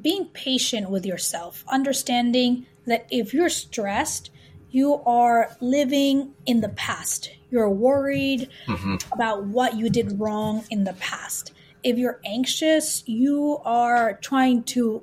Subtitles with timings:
[0.00, 4.30] being patient with yourself, understanding that if you're stressed,
[4.70, 7.30] you are living in the past.
[7.50, 8.96] You're worried mm-hmm.
[9.12, 11.52] about what you did wrong in the past.
[11.82, 15.02] If you're anxious, you are trying to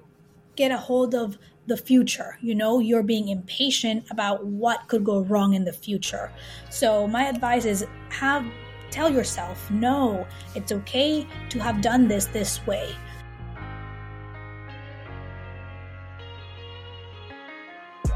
[0.56, 1.38] get a hold of
[1.68, 2.38] the future.
[2.42, 6.32] You know, you're being impatient about what could go wrong in the future.
[6.70, 8.46] So, my advice is have
[8.92, 10.26] tell yourself, no,
[10.56, 12.90] it's okay to have done this this way.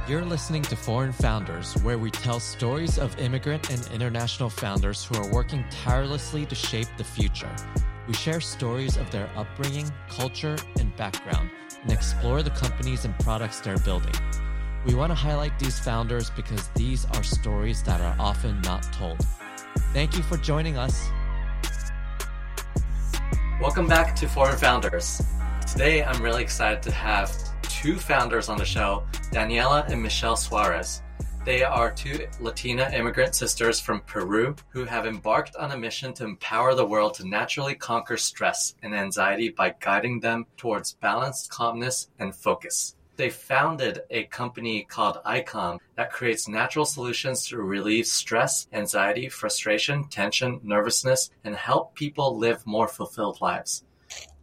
[0.06, 5.16] You're listening to Foreign Founders, where we tell stories of immigrant and international founders who
[5.16, 7.50] are working tirelessly to shape the future.
[8.06, 13.62] We share stories of their upbringing, culture, and background, and explore the companies and products
[13.62, 14.14] they're building.
[14.86, 19.26] We want to highlight these founders because these are stories that are often not told.
[19.94, 21.08] Thank you for joining us.
[23.62, 25.24] Welcome back to Foreign Founders.
[25.66, 27.34] Today, I'm really excited to have
[27.84, 31.02] two founders on the show, Daniela and Michelle Suarez.
[31.44, 36.24] They are two Latina immigrant sisters from Peru who have embarked on a mission to
[36.24, 42.08] empower the world to naturally conquer stress and anxiety by guiding them towards balanced calmness
[42.20, 42.96] and focus.
[43.18, 50.08] They founded a company called iCalm that creates natural solutions to relieve stress, anxiety, frustration,
[50.08, 53.84] tension, nervousness, and help people live more fulfilled lives.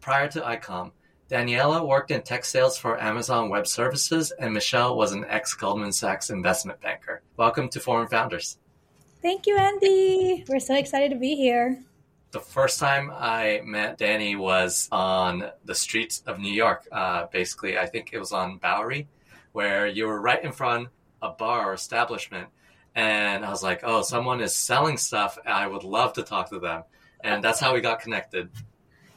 [0.03, 0.93] Prior to iCalm,
[1.31, 5.93] Daniela worked in tech sales for Amazon Web Services, and Michelle was an ex Goldman
[5.93, 7.23] Sachs investment banker.
[7.37, 8.59] Welcome to Foreign Founders.
[9.23, 10.45] Thank you, Andy.
[10.49, 11.85] We're so excited to be here.
[12.33, 16.89] The first time I met Danny was on the streets of New York.
[16.91, 19.07] Uh, basically, I think it was on Bowery,
[19.53, 20.89] where you were right in front
[21.23, 22.49] of a bar or establishment.
[22.97, 25.39] And I was like, oh, someone is selling stuff.
[25.47, 26.83] I would love to talk to them.
[27.23, 28.51] And that's how we got connected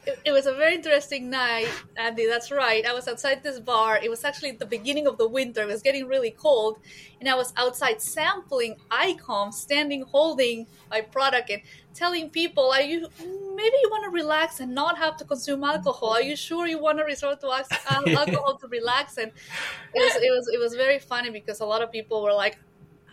[0.06, 2.26] it, it, was a very interesting night, Andy.
[2.26, 2.84] That's right.
[2.86, 3.98] I was outside this bar.
[4.02, 5.62] It was actually the beginning of the winter.
[5.62, 6.78] It was getting really cold,
[7.20, 11.62] and I was outside sampling iCalm, standing holding my product and
[11.94, 16.10] telling people, "Are you maybe you want to relax and not have to consume alcohol?
[16.10, 17.48] Are you sure you want to resort to
[17.90, 19.32] alcohol to relax?" And
[19.94, 22.58] it was it was it was very funny because a lot of people were like,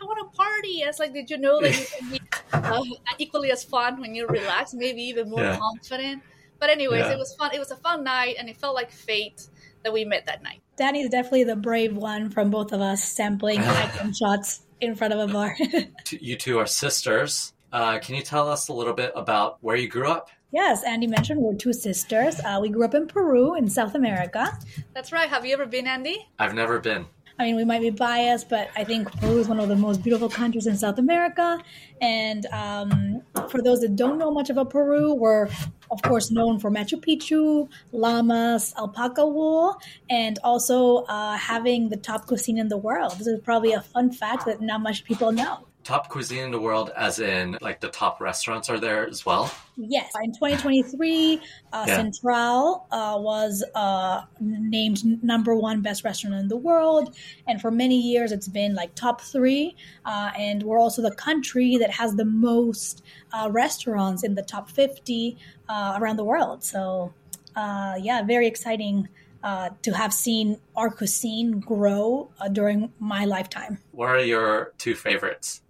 [0.02, 0.82] I want to party.
[0.82, 2.22] It's like, did you know that you can be
[2.54, 2.84] uh,
[3.20, 5.58] equally as fun when you're relaxed, maybe even more yeah.
[5.58, 6.24] confident?
[6.62, 7.14] But anyways, yeah.
[7.14, 7.52] it was fun.
[7.56, 9.48] It was a fun night, and it felt like fate
[9.84, 10.62] that we met that night.
[10.78, 15.28] Danny's definitely the brave one from both of us sampling iCalm shots in front of
[15.28, 15.58] a bar.
[16.12, 17.54] you two are sisters.
[17.74, 20.30] Uh, can you tell us a little bit about where you grew up?
[20.52, 22.40] Yes, Andy mentioned we're two sisters.
[22.40, 24.56] Uh, we grew up in Peru in South America.
[24.94, 25.30] That's right.
[25.30, 26.28] Have you ever been, Andy?
[26.38, 27.08] I've never been.
[27.40, 30.04] I mean, we might be biased, but I think Peru is one of the most
[30.04, 31.58] beautiful countries in South America.
[32.02, 35.50] And um, for those that don't know much about Peru, we're
[35.92, 39.78] of course known for Machu Picchu, llamas, alpaca wool,
[40.10, 43.18] and also uh, having the top cuisine in the world.
[43.18, 46.60] This is probably a fun fact that not much people know top cuisine in the
[46.60, 51.42] world as in like the top restaurants are there as well yes in 2023
[51.74, 51.96] uh, yeah.
[51.96, 57.16] central uh, was uh, named number one best restaurant in the world
[57.48, 59.76] and for many years it's been like top three
[60.06, 63.04] uh, and we're also the country that has the most
[63.34, 65.38] uh, restaurants in the top 50
[65.70, 67.14] uh, around the world so
[67.56, 69.08] yeah very exciting
[69.44, 73.80] uh, to have seen our cuisine grow uh, during my lifetime.
[73.92, 75.62] What are your two favorites?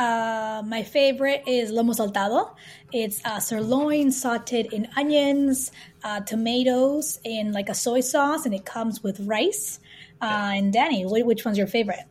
[0.00, 2.54] Uh, my favorite is lomo saltado.
[2.90, 5.72] It's uh, sirloin sauteed in onions,
[6.02, 9.78] uh, tomatoes, in like a soy sauce, and it comes with rice.
[10.22, 12.06] Uh, and Danny, which one's your favorite?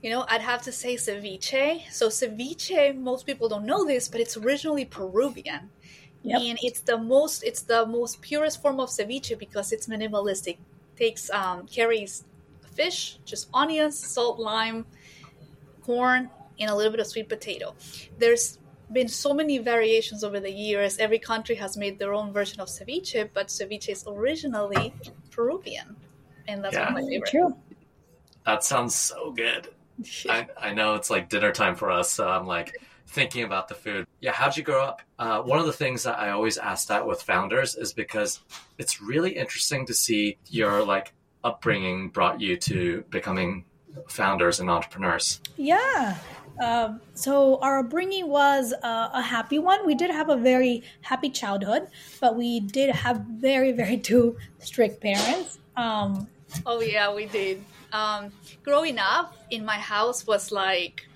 [0.00, 1.82] You know, I'd have to say ceviche.
[1.90, 5.68] So ceviche, most people don't know this, but it's originally Peruvian.
[6.22, 6.40] Yep.
[6.40, 10.56] And it's the most it's the most purest form of ceviche because it's minimalistic.
[10.96, 12.24] Takes um, carries
[12.72, 14.86] fish, just onions, salt, lime,
[15.82, 17.74] corn, and a little bit of sweet potato.
[18.18, 18.58] There's
[18.92, 20.98] been so many variations over the years.
[20.98, 24.94] Every country has made their own version of ceviche, but ceviche is originally
[25.30, 25.96] Peruvian,
[26.46, 26.92] and that's yeah.
[26.92, 27.30] one of my favorites.
[27.30, 27.56] True.
[28.46, 29.68] That sounds so good.
[30.28, 33.74] I, I know it's like dinner time for us, so I'm like thinking about the
[33.74, 34.06] food.
[34.20, 35.02] Yeah, how'd you grow up?
[35.18, 38.40] Uh, one of the things that I always ask that with founders is because
[38.78, 41.12] it's really interesting to see your like
[41.42, 43.64] upbringing brought you to becoming
[44.08, 45.40] founders and entrepreneurs.
[45.56, 46.16] Yeah.
[46.60, 49.84] Um, so our upbringing was uh, a happy one.
[49.86, 51.88] We did have a very happy childhood,
[52.20, 55.58] but we did have very, very two strict parents.
[55.76, 56.28] Um,
[56.64, 57.64] oh yeah, we did.
[57.92, 61.06] Um, growing up in my house was like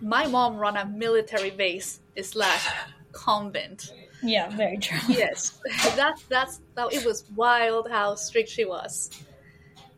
[0.00, 2.66] my mom ran a military base slash
[3.12, 3.92] convent.
[4.22, 4.98] Yeah, very true.
[5.08, 5.60] Yes,
[5.96, 6.92] that's that's that.
[6.92, 9.10] It was wild how strict she was.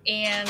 [0.06, 0.48] and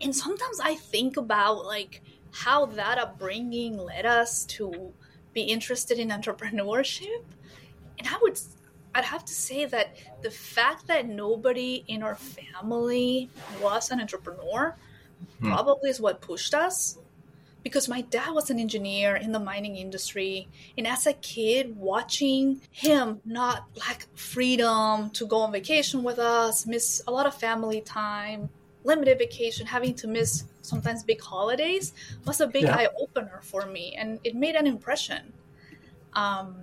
[0.00, 2.02] and sometimes I think about like
[2.32, 4.92] how that upbringing led us to
[5.32, 7.22] be interested in entrepreneurship,
[7.98, 8.38] and I would
[8.94, 13.30] I'd have to say that the fact that nobody in our family
[13.62, 14.76] was an entrepreneur
[15.40, 15.48] hmm.
[15.48, 16.98] probably is what pushed us
[17.62, 22.60] because my dad was an engineer in the mining industry and as a kid watching
[22.70, 27.80] him not like freedom to go on vacation with us miss a lot of family
[27.80, 28.48] time
[28.88, 31.92] limited vacation having to miss sometimes big holidays
[32.24, 32.76] was a big yeah.
[32.76, 35.32] eye opener for me and it made an impression
[36.14, 36.56] um,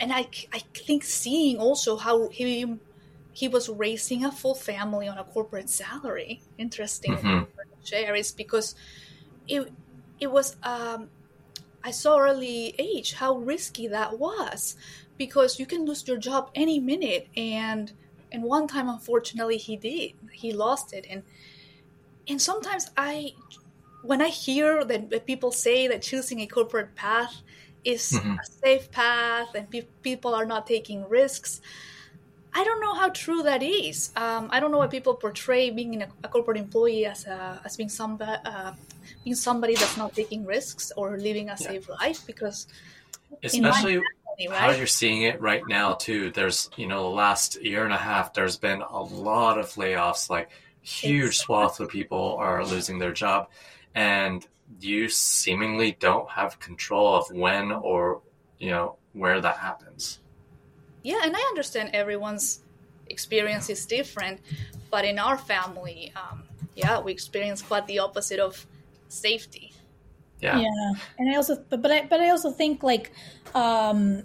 [0.00, 2.78] and I, I think seeing also how he
[3.32, 7.44] he was raising a full family on a corporate salary interesting mm-hmm.
[7.84, 8.74] share is because
[9.46, 9.72] it
[10.20, 11.08] it was um,
[11.84, 14.76] I saw early age how risky that was
[15.16, 17.92] because you can lose your job any minute and
[18.32, 21.22] and one time unfortunately he did he lost it and
[22.28, 23.32] and sometimes I
[24.02, 27.42] when I hear that people say that choosing a corporate path
[27.84, 28.32] is mm-hmm.
[28.32, 31.60] a safe path and pe- people are not taking risks
[32.54, 34.10] I don't know how true that is.
[34.16, 37.76] Um, I don't know why people portray being a, a, corporate employee as a, as
[37.76, 38.72] being somebody uh,
[39.22, 41.68] being somebody that's not taking risks or living a yeah.
[41.68, 42.66] safe life because
[43.42, 44.00] especially
[44.46, 44.58] right?
[44.58, 46.30] how you're seeing it right now too.
[46.30, 50.30] There's you know the last year and a half there's been a lot of layoffs,
[50.30, 50.50] like
[50.80, 51.44] huge exactly.
[51.44, 53.48] swaths of people are losing their job,
[53.94, 54.46] and
[54.80, 58.22] you seemingly don't have control of when or
[58.58, 60.20] you know where that happens
[61.02, 62.60] yeah, and I understand everyone's
[63.08, 64.40] experience is different,
[64.90, 66.42] but in our family, um,
[66.74, 68.66] yeah, we experience quite the opposite of
[69.08, 69.67] safety.
[70.40, 70.60] Yeah.
[70.60, 73.12] Yeah, and I also, but I but I also think like
[73.54, 74.22] um,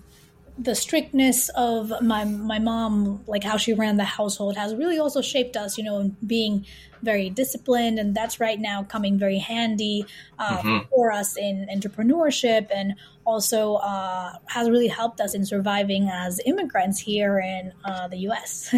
[0.58, 5.22] the strictness of my my mom, like how she ran the household, has really also
[5.22, 5.78] shaped us.
[5.78, 6.66] You know, being
[7.02, 10.06] very disciplined, and that's right now coming very handy
[10.38, 10.88] uh, mm-hmm.
[10.90, 12.94] for us in entrepreneurship, and
[13.26, 18.74] also uh, has really helped us in surviving as immigrants here in uh, the U.S.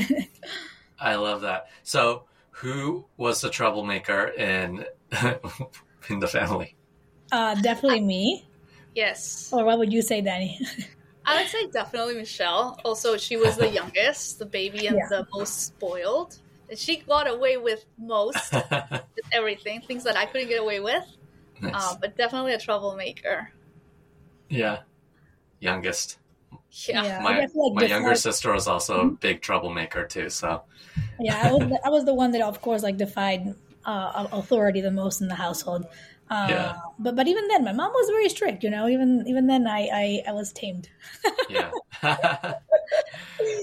[1.00, 1.68] I love that.
[1.84, 4.86] So, who was the troublemaker in
[6.10, 6.78] in the family?
[7.36, 8.46] Uh, definitely me.
[8.96, 9.50] Yes.
[9.52, 10.58] Or what would you say, Danny?
[11.26, 12.80] I would say definitely Michelle.
[12.86, 15.08] Also, she was the youngest, the baby, and yeah.
[15.10, 16.38] the most spoiled.
[16.70, 21.04] And she got away with most, with everything, things that I couldn't get away with.
[21.60, 21.74] Nice.
[21.76, 23.52] Uh, but definitely a troublemaker.
[24.48, 24.80] Yeah,
[25.60, 26.20] youngest.
[26.88, 30.30] Yeah, yeah my, like my younger sister was also a big troublemaker too.
[30.30, 30.64] So
[31.20, 34.80] yeah, I was the, I was the one that, of course, like defied uh, authority
[34.82, 35.86] the most in the household.
[36.30, 36.76] Uh, yeah.
[36.98, 38.64] But but even then, my mom was very strict.
[38.64, 40.90] You know, even even then, I I, I was tamed.
[41.50, 41.72] yeah.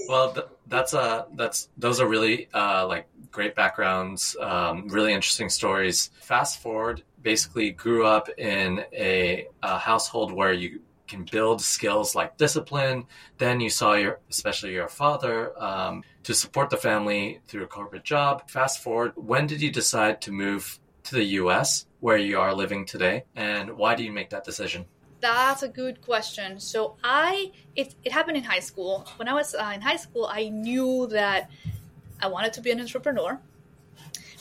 [0.07, 5.49] well, th- that's uh that's those are really uh like great backgrounds, um, really interesting
[5.49, 6.11] stories.
[6.21, 12.37] Fast forward, basically grew up in a, a household where you can build skills like
[12.37, 13.05] discipline.
[13.37, 18.05] Then you saw your, especially your father, um, to support the family through a corporate
[18.05, 18.49] job.
[18.49, 22.85] Fast forward, when did you decide to move to the US where you are living
[22.85, 23.23] today?
[23.35, 24.85] And why do you make that decision?
[25.19, 26.59] That's a good question.
[26.59, 29.07] So I it, it happened in high school.
[29.15, 31.49] When I was uh, in high school, I knew that
[32.21, 33.39] I wanted to be an entrepreneur,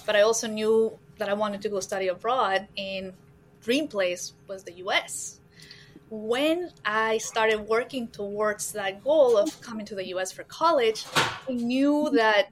[0.07, 2.67] but I also knew that I wanted to go study abroad.
[2.77, 3.13] And
[3.61, 5.39] dream place was the U.S.
[6.11, 10.33] When I started working towards that goal of coming to the U.S.
[10.33, 12.51] for college, I knew that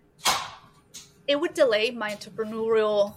[1.26, 3.14] it would delay my entrepreneurial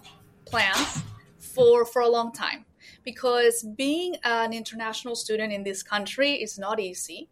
[0.53, 1.03] plans
[1.37, 2.65] for for a long time.
[3.03, 7.29] Because being an international student in this country is not easy.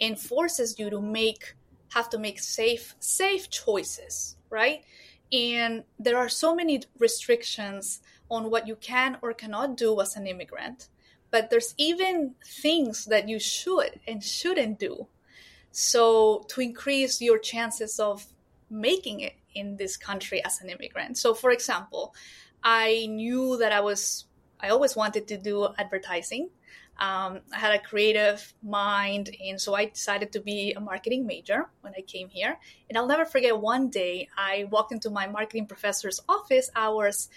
[0.00, 1.54] And forces you to make
[1.94, 4.84] have to make safe safe choices right?
[5.32, 10.26] And there are so many restrictions on what you can or cannot do as an
[10.26, 10.88] immigrant.
[11.30, 15.06] But there's even things that you should and shouldn't do.
[15.70, 18.26] So to increase your chances of
[18.70, 21.18] making it in this country as an immigrant.
[21.18, 22.14] So for example
[22.62, 24.26] I knew that I was,
[24.60, 26.50] I always wanted to do advertising.
[27.00, 31.70] Um, I had a creative mind, and so I decided to be a marketing major
[31.82, 32.58] when I came here.
[32.88, 37.28] And I'll never forget one day I walked into my marketing professor's office hours,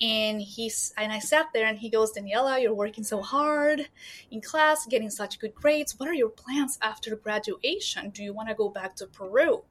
[0.00, 3.88] and he's and I sat there, and he goes, "Daniela, you're working so hard
[4.32, 5.96] in class, getting such good grades.
[6.00, 8.10] What are your plans after graduation?
[8.10, 9.62] Do you want to go back to Peru?"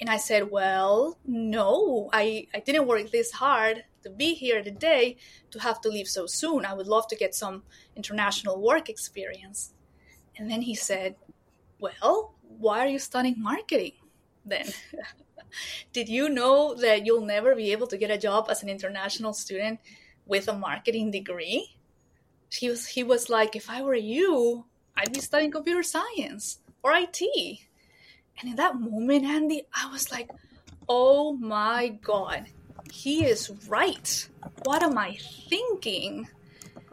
[0.00, 5.16] And I said, Well, no, I, I didn't work this hard to be here today
[5.50, 6.64] to have to leave so soon.
[6.64, 7.64] I would love to get some
[7.96, 9.74] international work experience.
[10.36, 11.16] And then he said,
[11.78, 13.92] Well, why are you studying marketing
[14.44, 14.66] then?
[15.92, 19.32] Did you know that you'll never be able to get a job as an international
[19.32, 19.80] student
[20.26, 21.76] with a marketing degree?
[22.50, 26.92] He was he was like, if I were you, I'd be studying computer science or
[26.94, 27.20] IT.
[28.40, 30.30] And in that moment, Andy, I was like,
[30.88, 32.46] oh my God,
[32.92, 34.28] he is right.
[34.64, 36.28] What am I thinking?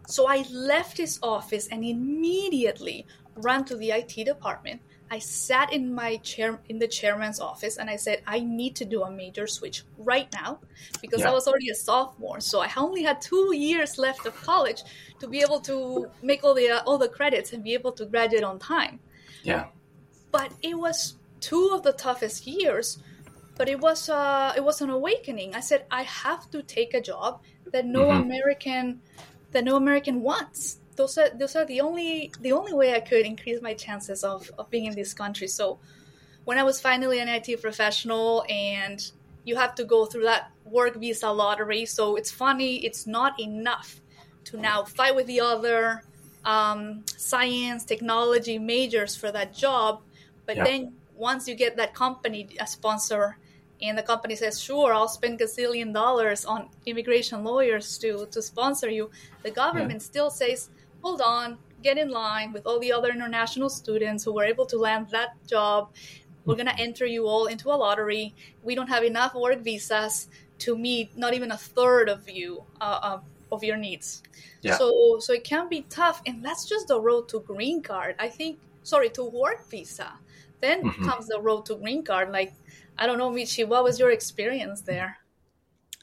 [0.07, 3.05] So I left his office and immediately
[3.35, 4.81] ran to the IT department.
[5.09, 8.85] I sat in my chair in the chairman's office and I said, I need to
[8.85, 10.59] do a major switch right now
[11.01, 11.29] because yeah.
[11.29, 12.39] I was already a sophomore.
[12.39, 14.83] So I only had two years left of college
[15.19, 18.05] to be able to make all the uh, all the credits and be able to
[18.05, 19.01] graduate on time.
[19.43, 19.65] Yeah.
[20.31, 22.99] But it was two of the toughest years
[23.61, 25.53] but it was uh, it was an awakening.
[25.53, 28.23] I said I have to take a job that no mm-hmm.
[28.23, 29.01] American
[29.51, 30.79] that no American wants.
[30.95, 34.49] Those are those are the only the only way I could increase my chances of,
[34.57, 35.47] of being in this country.
[35.47, 35.77] So
[36.45, 38.99] when I was finally an IT professional and
[39.43, 44.01] you have to go through that work visa lottery, so it's funny, it's not enough
[44.45, 46.01] to now fight with the other
[46.45, 50.01] um, science, technology majors for that job,
[50.47, 50.63] but yeah.
[50.63, 53.37] then once you get that company a sponsor
[53.81, 58.89] and the company says sure i'll spend gazillion dollars on immigration lawyers to to sponsor
[58.89, 59.09] you
[59.43, 60.11] the government yeah.
[60.11, 60.69] still says
[61.01, 64.77] hold on get in line with all the other international students who were able to
[64.77, 65.91] land that job
[66.45, 68.33] we're going to enter you all into a lottery
[68.63, 70.27] we don't have enough work visas
[70.59, 74.21] to meet not even a third of you uh, of, of your needs
[74.61, 74.77] yeah.
[74.77, 78.27] so so it can be tough and that's just the road to green card i
[78.27, 80.13] think sorry to work visa
[80.61, 81.05] then mm-hmm.
[81.05, 82.53] comes the road to green card like
[83.01, 85.17] I don't know, Michi, what was your experience there?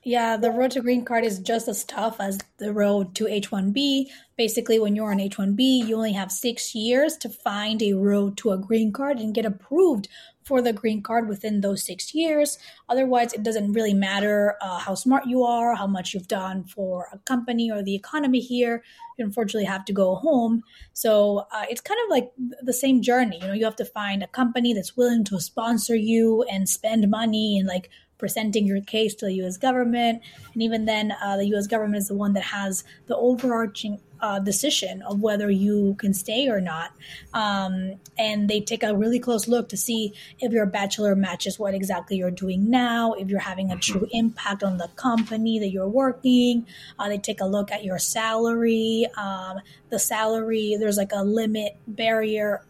[0.02, 3.52] Yeah, the road to green card is just as tough as the road to H
[3.52, 4.06] 1B.
[4.36, 8.36] Basically, when you're on H 1B, you only have six years to find a road
[8.38, 10.08] to a green card and get approved
[10.48, 12.58] for the green card within those six years.
[12.88, 17.08] Otherwise, it doesn't really matter uh, how smart you are, how much you've done for
[17.12, 18.82] a company or the economy here.
[19.18, 20.62] You unfortunately have to go home.
[20.94, 23.38] So uh, it's kind of like the same journey.
[23.40, 27.10] You know, you have to find a company that's willing to sponsor you and spend
[27.10, 29.56] money and like presenting your case to the U.S.
[29.56, 30.22] government,
[30.52, 31.66] and even then, uh, the U.S.
[31.66, 36.48] government is the one that has the overarching uh, decision of whether you can stay
[36.48, 36.92] or not.
[37.32, 41.74] Um, and they take a really close look to see if your bachelor matches what
[41.74, 43.98] exactly you're doing now, if you're having a mm-hmm.
[43.98, 46.66] true impact on the company that you're working.
[46.98, 49.06] Uh, they take a look at your salary.
[49.16, 49.60] Um,
[49.90, 52.62] the salary, there's like a limit barrier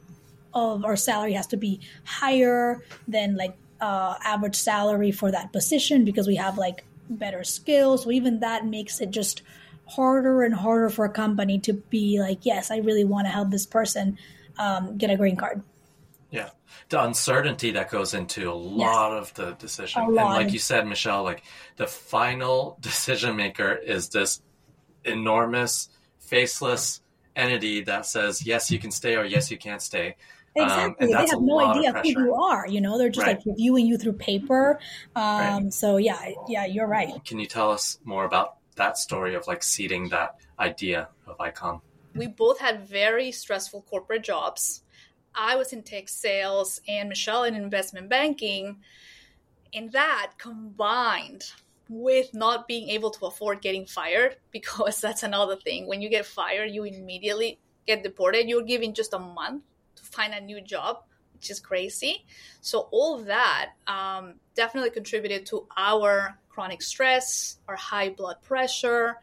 [0.54, 6.04] of our salary has to be higher than like uh, average salary for that position
[6.04, 8.04] because we have like better skills.
[8.04, 9.42] So even that makes it just
[9.86, 13.50] harder and harder for a company to be like, yes, I really want to help
[13.50, 14.18] this person
[14.58, 15.62] um, get a green card.
[16.30, 16.50] Yeah,
[16.90, 19.30] the uncertainty that goes into a lot yes.
[19.30, 21.42] of the decision, and like you said, Michelle, like
[21.76, 24.42] the final decision maker is this
[25.04, 27.00] enormous, faceless
[27.34, 30.16] entity that says yes, you can stay or yes, you can't stay.
[30.62, 31.14] Exactly.
[31.14, 32.66] Um, they have no idea who you are.
[32.66, 33.36] You know, they're just right.
[33.36, 34.78] like reviewing you through paper.
[35.14, 35.72] Um, right.
[35.72, 37.12] So yeah, yeah, you're right.
[37.24, 41.80] Can you tell us more about that story of like seeding that idea of iCalm?
[42.14, 44.82] We both had very stressful corporate jobs.
[45.34, 48.78] I was in tech sales and Michelle in investment banking.
[49.74, 51.44] And that combined
[51.88, 55.86] with not being able to afford getting fired, because that's another thing.
[55.86, 58.48] When you get fired, you immediately get deported.
[58.48, 59.62] You're given just a month
[60.04, 62.24] find a new job, which is crazy.
[62.60, 69.18] So all that um, definitely contributed to our chronic stress, our high blood pressure.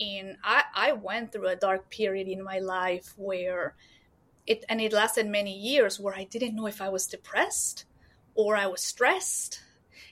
[0.00, 3.74] And I, I went through a dark period in my life where
[4.46, 7.84] it, and it lasted many years where I didn't know if I was depressed
[8.34, 9.62] or I was stressed.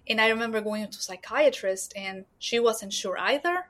[0.07, 3.67] And I remember going to a psychiatrist and she wasn't sure either.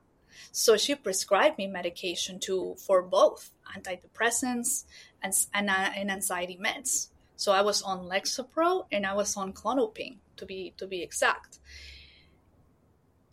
[0.53, 4.85] So she prescribed me medication to for both antidepressants
[5.25, 7.09] and, and, uh, and anxiety meds.
[7.37, 11.59] So I was on Lexapro and I was on Klonopin to be to be exact.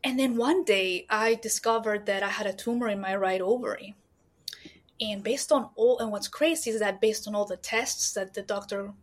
[0.03, 3.95] And then one day I discovered that I had a tumor in my right ovary.
[5.00, 8.33] And based on all and what's crazy is that based on all the tests that
[8.33, 8.93] the doctor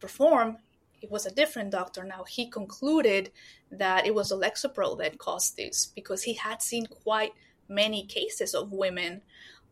[0.00, 0.56] performed,
[1.00, 2.24] it was a different doctor now.
[2.24, 3.30] He concluded
[3.70, 7.32] that it was a Lexapro that caused this because he had seen quite
[7.68, 9.22] many cases of women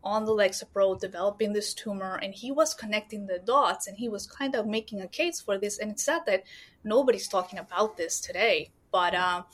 [0.03, 4.25] on the Lexapro developing this tumor and he was connecting the dots and he was
[4.25, 6.43] kind of making a case for this and it's sad that
[6.83, 9.45] nobody's talking about this today but um,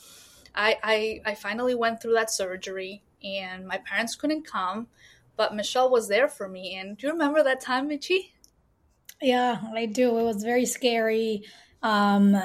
[0.55, 4.87] I, I, I finally went through that surgery and my parents couldn't come
[5.35, 8.31] but michelle was there for me and do you remember that time michi
[9.21, 11.43] yeah i do it was very scary
[11.83, 12.37] um,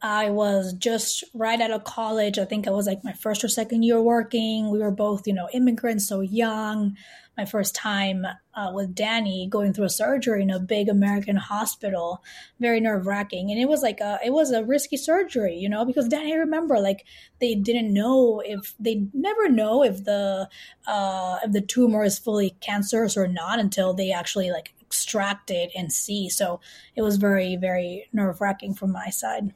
[0.00, 2.38] I was just right out of college.
[2.38, 4.70] I think I was like my first or second year working.
[4.70, 6.96] We were both, you know, immigrants, so young.
[7.38, 12.22] My first time uh, with Danny going through a surgery in a big American hospital,
[12.58, 15.84] very nerve wracking, and it was like a it was a risky surgery, you know,
[15.84, 17.04] because Danny, I remember like
[17.40, 20.48] they didn't know if they never know if the
[20.88, 25.70] uh, if the tumor is fully cancerous or not until they actually like extract it
[25.76, 26.28] and see.
[26.28, 26.60] So
[26.96, 29.54] it was very very nerve wracking from my side.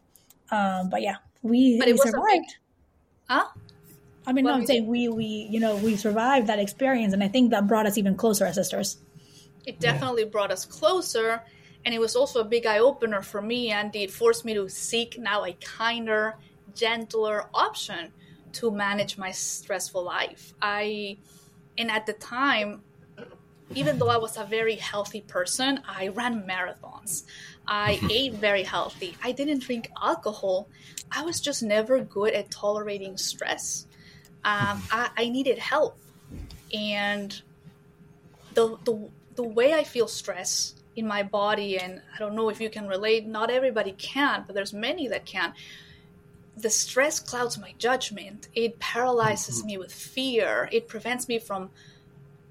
[0.52, 2.26] Um, but yeah, we, But it was survived.
[2.26, 2.44] big-
[3.28, 3.46] Huh?
[4.26, 7.28] I mean, no, I'm saying we, we, you know, we survived that experience, and I
[7.28, 8.98] think that brought us even closer as sisters.
[9.66, 11.42] It definitely brought us closer,
[11.84, 14.68] and it was also a big eye opener for me, and it forced me to
[14.68, 16.36] seek now a kinder,
[16.74, 18.12] gentler option
[18.52, 20.54] to manage my stressful life.
[20.60, 21.18] I,
[21.76, 22.82] and at the time,
[23.74, 27.24] even though I was a very healthy person, I ran marathons.
[27.66, 29.16] I ate very healthy.
[29.22, 30.68] I didn't drink alcohol.
[31.10, 33.86] I was just never good at tolerating stress.
[34.44, 35.98] Um, I, I needed help.
[36.74, 37.40] And
[38.54, 42.60] the, the, the way I feel stress in my body, and I don't know if
[42.60, 45.54] you can relate, not everybody can, but there's many that can.
[46.56, 48.48] The stress clouds my judgment.
[48.54, 50.68] It paralyzes me with fear.
[50.70, 51.70] It prevents me from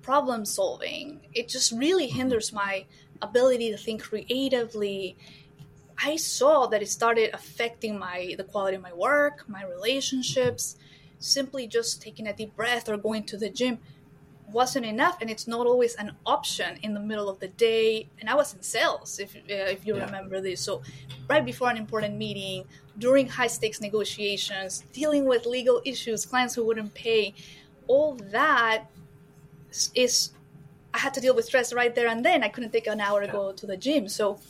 [0.01, 1.21] problem solving.
[1.33, 2.86] It just really hinders my
[3.21, 5.15] ability to think creatively.
[6.03, 10.77] I saw that it started affecting my the quality of my work, my relationships.
[11.22, 13.80] Simply just taking a deep breath or going to the gym
[14.48, 18.10] wasn't enough, and it's not always an option in the middle of the day.
[18.20, 20.06] And I was in sales, if uh, if you Yeah.
[20.06, 20.62] remember this.
[20.63, 20.82] So,
[21.30, 22.66] right before an important meeting,
[22.98, 27.36] during high stakes negotiations, dealing with legal issues, clients who wouldn't pay,
[27.88, 28.88] all that
[29.96, 30.32] is
[30.94, 32.44] I had to deal with stress right there and then.
[32.44, 33.32] I couldn't take an hour to Yeah.
[33.32, 34.10] go to the gym.
[34.10, 34.42] So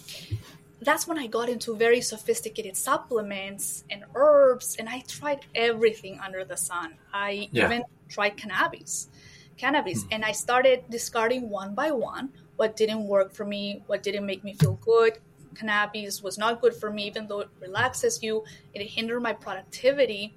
[0.82, 6.44] that's when I got into very sophisticated supplements and herbs, and I tried everything under
[6.44, 6.96] the sun.
[7.14, 7.66] I Yeah.
[7.66, 9.10] even tried cannabis,
[9.58, 14.26] cannabis, and I started discarding one by one what didn't work for me, what didn't
[14.26, 15.17] make me feel good.
[15.56, 18.44] Cannabis was not good for me, even though it relaxes you.
[18.74, 20.36] It hindered my productivity.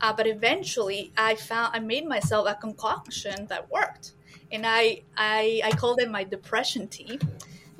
[0.00, 4.12] Uh, but eventually, I found I made myself a concoction that worked,
[4.52, 7.18] and I I, I called it my depression tea,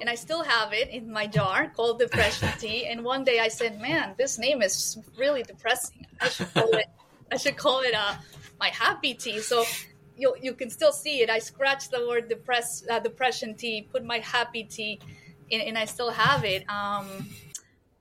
[0.01, 2.87] and I still have it in my jar called depression tea.
[2.87, 6.07] And one day I said, "Man, this name is really depressing.
[6.21, 6.87] I should call it
[7.33, 8.15] I should call it uh,
[8.59, 9.65] my happy tea." So.
[10.17, 11.29] You, you can still see it.
[11.29, 15.01] I scratched the word depress, uh, depression tea, put my happy tea,
[15.51, 16.63] and, and I still have it.
[16.71, 17.27] Um,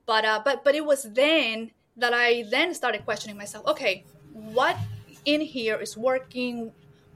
[0.06, 3.66] but uh, but but it was then that I then started questioning myself.
[3.66, 4.76] Okay, what
[5.24, 6.72] in here is working?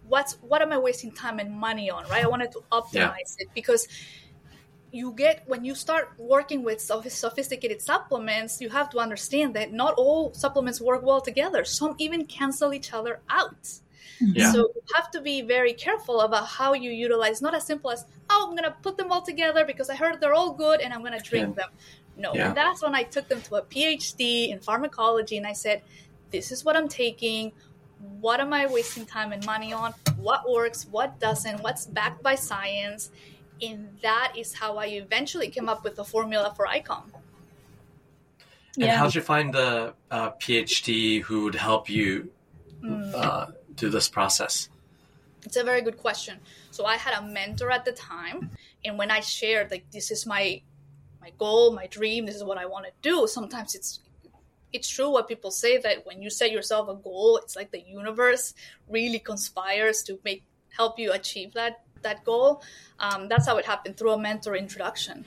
[0.07, 2.09] What's what am I wasting time and money on?
[2.09, 2.25] Right?
[2.25, 3.87] I wanted to optimize it because
[4.90, 9.94] you get when you start working with sophisticated supplements, you have to understand that not
[9.94, 11.64] all supplements work well together.
[11.64, 13.81] Some even cancel each other out.
[14.18, 14.33] Hmm.
[14.35, 14.53] Yeah.
[14.53, 17.42] So you have to be very careful about how you utilize.
[17.42, 20.35] Not as simple as oh, I'm gonna put them all together because I heard they're
[20.35, 21.70] all good and I'm gonna drink them.
[22.16, 22.48] No, Yeah.
[22.48, 25.83] and that's when I took them to a PhD in pharmacology and I said,
[26.31, 27.53] this is what I'm taking.
[28.20, 29.94] What am I wasting time and money on?
[30.16, 30.87] What works?
[30.90, 31.62] What doesn't?
[31.62, 33.11] What's backed by science?
[33.61, 37.11] And that is how I eventually came up with the formula for iCalm.
[38.81, 38.97] And Yeah.
[38.97, 42.31] how'd you find the uh, PhD who would help you
[42.83, 43.12] Mm.
[43.14, 44.68] uh, do this process?
[45.44, 46.38] It's a very good question.
[46.71, 48.51] So I had a mentor at the time,
[48.85, 50.62] and when I shared like this is my
[51.21, 54.01] my goal, my dream, this is what I want to do, sometimes it's
[54.73, 57.81] it's true what people say that when you set yourself a goal, it's like the
[57.81, 58.55] universe
[58.88, 60.44] really conspires to make
[60.77, 62.63] help you achieve that that goal.
[63.01, 65.25] Um, that's how it happened through a mentor introduction.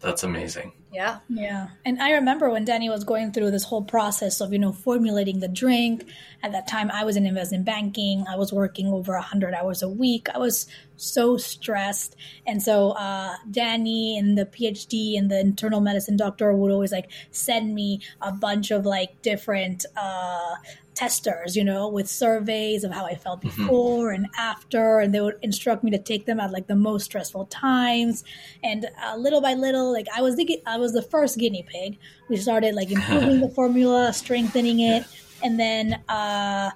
[0.00, 0.72] That's amazing.
[0.92, 1.20] Yeah.
[1.28, 1.68] Yeah.
[1.84, 5.38] And I remember when Danny was going through this whole process of, you know, formulating
[5.38, 6.04] the drink.
[6.42, 8.24] At that time, I was in investment banking.
[8.28, 10.28] I was working over 100 hours a week.
[10.34, 12.16] I was so stressed.
[12.46, 17.10] And so uh, Danny and the PhD and the internal medicine doctor would always like
[17.30, 20.56] send me a bunch of like different uh,
[20.94, 24.98] testers, you know, with surveys of how I felt before and after.
[24.98, 28.22] And they would instruct me to take them at like the most stressful times.
[28.62, 31.98] And uh, little by little, like I was thinking, I was the first guinea pig.
[32.28, 35.04] We started like improving the formula, strengthening it,
[35.42, 36.70] and then uh,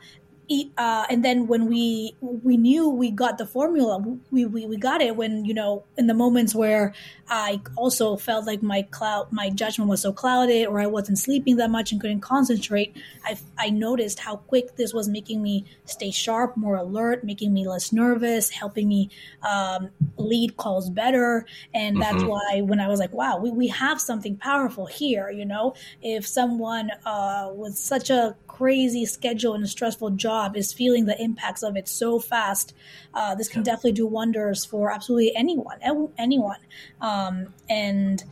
[0.76, 3.98] uh, and then when we we knew we got the formula,
[4.30, 6.92] we, we we got it when you know in the moments where
[7.28, 11.56] I also felt like my cloud my judgment was so clouded or I wasn't sleeping
[11.56, 12.94] that much and couldn't concentrate.
[13.24, 17.66] I I noticed how quick this was making me stay sharp, more alert, making me
[17.66, 19.08] less nervous, helping me
[19.42, 22.28] um, lead calls better, and that's mm-hmm.
[22.28, 25.30] why when I was like, wow, we we have something powerful here.
[25.30, 30.72] You know, if someone uh, with such a crazy schedule and a stressful job is
[30.72, 32.74] feeling the impacts of it so fast,
[33.12, 33.72] uh, this can yeah.
[33.72, 35.78] definitely do wonders for absolutely anyone,
[36.18, 36.60] anyone.
[37.00, 38.22] Um, and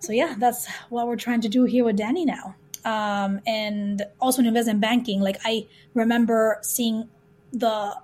[0.00, 2.56] so, yeah, that's what we're trying to do here with Danny now.
[2.84, 7.08] Um, and also in investment banking, like I remember seeing
[7.52, 7.94] the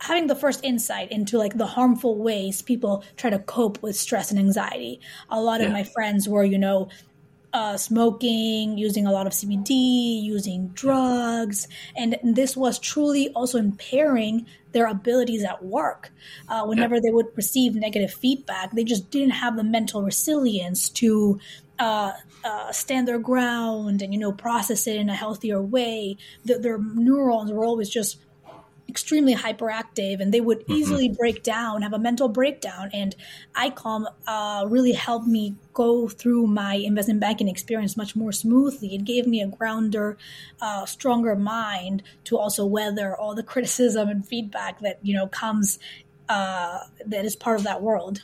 [0.00, 4.30] having the first insight into like the harmful ways people try to cope with stress
[4.30, 5.00] and anxiety.
[5.30, 5.66] A lot yeah.
[5.66, 6.88] of my friends were, you know,
[7.54, 14.44] uh, smoking, using a lot of CBD, using drugs, and this was truly also impairing
[14.72, 16.10] their abilities at work.
[16.48, 17.02] Uh, whenever yeah.
[17.04, 21.38] they would receive negative feedback, they just didn't have the mental resilience to
[21.78, 22.12] uh,
[22.44, 26.16] uh, stand their ground and you know process it in a healthier way.
[26.44, 28.18] The, their neurons were always just
[28.94, 30.74] extremely hyperactive and they would mm-hmm.
[30.74, 32.90] easily break down, have a mental breakdown.
[32.92, 33.16] And
[33.56, 38.94] iCalm uh, really helped me go through my investment banking experience much more smoothly.
[38.94, 40.16] It gave me a grounder,
[40.60, 45.80] uh, stronger mind to also weather all the criticism and feedback that, you know, comes,
[46.28, 48.22] uh, that is part of that world.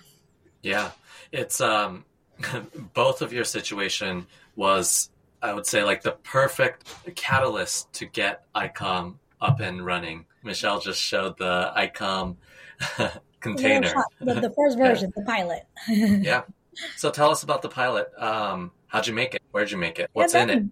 [0.62, 0.92] Yeah.
[1.32, 2.04] It's, um,
[2.94, 5.10] both of your situation was
[5.42, 6.84] I would say like the perfect
[7.16, 10.26] catalyst to get iCalm up and running.
[10.42, 12.36] Michelle just showed the iCalm
[13.40, 13.92] container.
[14.20, 15.22] The, the, first version, yeah.
[15.22, 15.66] the pilot.
[15.88, 16.42] yeah.
[16.96, 18.08] So tell us about the pilot.
[18.16, 19.42] Um, how'd you make it?
[19.50, 20.10] Where'd you make it?
[20.12, 20.64] What's yeah, in it?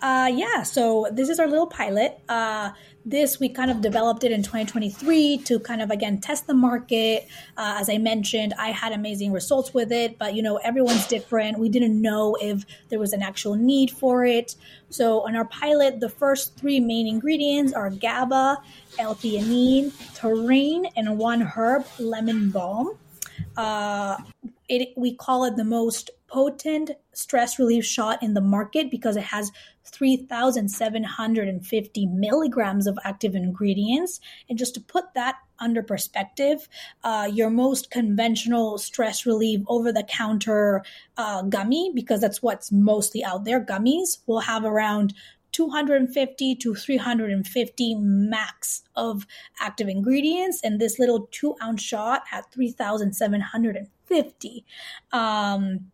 [0.00, 2.20] Uh, yeah, so this is our little pilot.
[2.28, 2.70] Uh,
[3.04, 7.26] this we kind of developed it in 2023 to kind of again test the market.
[7.56, 11.58] Uh, as I mentioned, I had amazing results with it, but you know everyone's different.
[11.58, 14.54] We didn't know if there was an actual need for it.
[14.90, 18.58] So on our pilot, the first three main ingredients are GABA,
[18.98, 22.96] L-theanine, taurine, and one herb, lemon balm.
[23.56, 24.18] Uh,
[24.68, 29.24] it, we call it the most potent stress relief shot in the market because it
[29.24, 29.50] has
[29.88, 34.20] 3,750 milligrams of active ingredients.
[34.48, 36.68] And just to put that under perspective,
[37.04, 40.84] uh, your most conventional stress relief over the counter
[41.16, 45.14] uh, gummy, because that's what's mostly out there, gummies will have around
[45.52, 49.26] 250 to 350 max of
[49.60, 54.64] active ingredients and this little two ounce shot at 3750
[55.12, 55.90] um,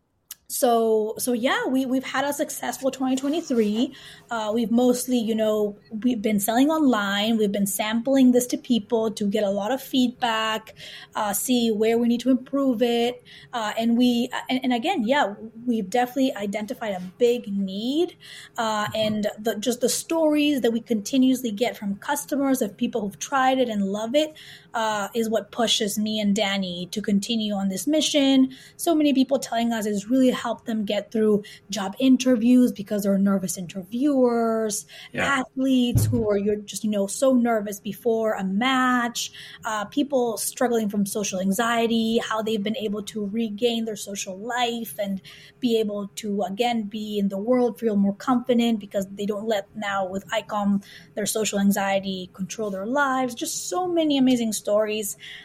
[0.54, 3.92] so so yeah we, we've had a successful 2023
[4.30, 7.36] uh, we've mostly you know we've been selling online.
[7.36, 10.74] We've been sampling this to people to get a lot of feedback
[11.14, 13.22] uh, see where we need to improve it.
[13.52, 15.34] Uh, and we and, and, again yeah
[15.66, 18.16] we've definitely identified a big need
[18.58, 23.18] uh, and the, just the stories that we continuously get from customers of people who've
[23.18, 24.34] tried it and love it
[24.74, 29.38] uh, is what pushes me and danny to continue on this mission so many people
[29.38, 35.40] telling us it's really helped them get through job interviews because they're nervous interviewers, yeah.
[35.40, 39.32] athletes who are you're just you know so nervous before a match,
[39.64, 44.96] uh, people struggling from social anxiety, how they've been able to regain their social life
[44.98, 45.20] and
[45.60, 49.68] be able to again be in the world, feel more confident because they don't let
[49.76, 50.84] now with iCalm
[51.14, 53.34] their social anxiety control their lives.
[53.34, 54.63] Just so many amazing stories.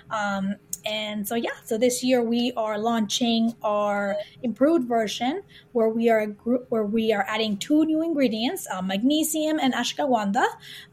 [0.10, 0.56] Um,
[0.86, 6.26] and so yeah, so this year we are launching our improved version where we are
[6.28, 10.46] group, where we are adding two new ingredients, uh, magnesium and ashwagandha,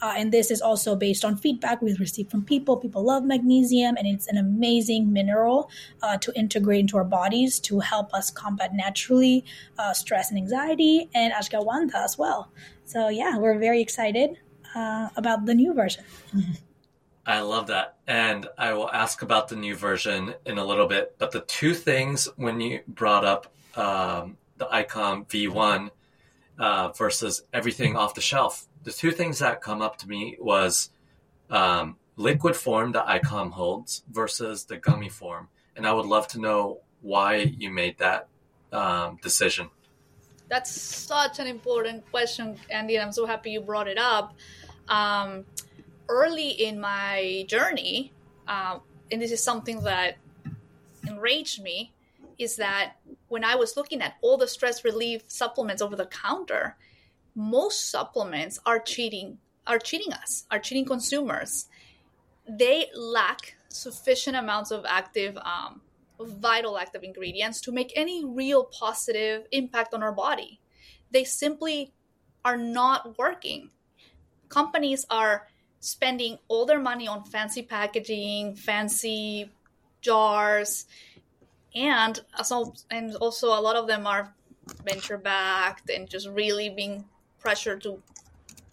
[0.03, 2.77] uh, and this is also based on feedback we've received from people.
[2.77, 5.71] People love magnesium, and it's an amazing mineral
[6.03, 9.45] uh, to integrate into our bodies to help us combat naturally
[9.79, 12.51] uh, stress and anxiety, and ashwagandha as well.
[12.85, 14.39] So yeah, we're very excited
[14.75, 16.05] uh, about the new version.
[17.27, 17.97] I love that.
[18.07, 21.17] And I will ask about the new version in a little bit.
[21.19, 25.91] But the two things when you brought up um, the iCalm V1
[26.59, 30.91] uh, versus everything off the shelf, the two things that come up to me was
[31.51, 35.49] um, liquid form that iCalm holds versus the gummy form.
[35.75, 38.29] And I would love to know why you made that
[38.73, 39.69] um, decision.
[40.49, 44.35] That's such an important question, Andy, and I'm so happy you brought it up.
[46.09, 48.12] Early in my journey,
[48.47, 48.79] uh,
[49.11, 50.19] and this is something that
[51.07, 51.92] enraged me,
[52.38, 52.95] is that
[53.29, 56.77] when I was looking at all the stress relief supplements over the counter,
[57.35, 61.66] most supplements are treating are cheating us, are cheating consumers.
[62.49, 65.81] They lack sufficient amounts of active, um,
[66.21, 70.61] vital active ingredients to make any real positive impact on our body.
[71.11, 71.92] They simply
[72.45, 73.71] are not working.
[74.49, 75.49] Companies are
[75.87, 79.49] spending all their money on fancy packaging, fancy
[80.01, 80.87] jars,
[81.77, 84.35] and also, and also a lot of them are
[84.85, 87.05] venture backed and just really being
[87.38, 88.03] pressured to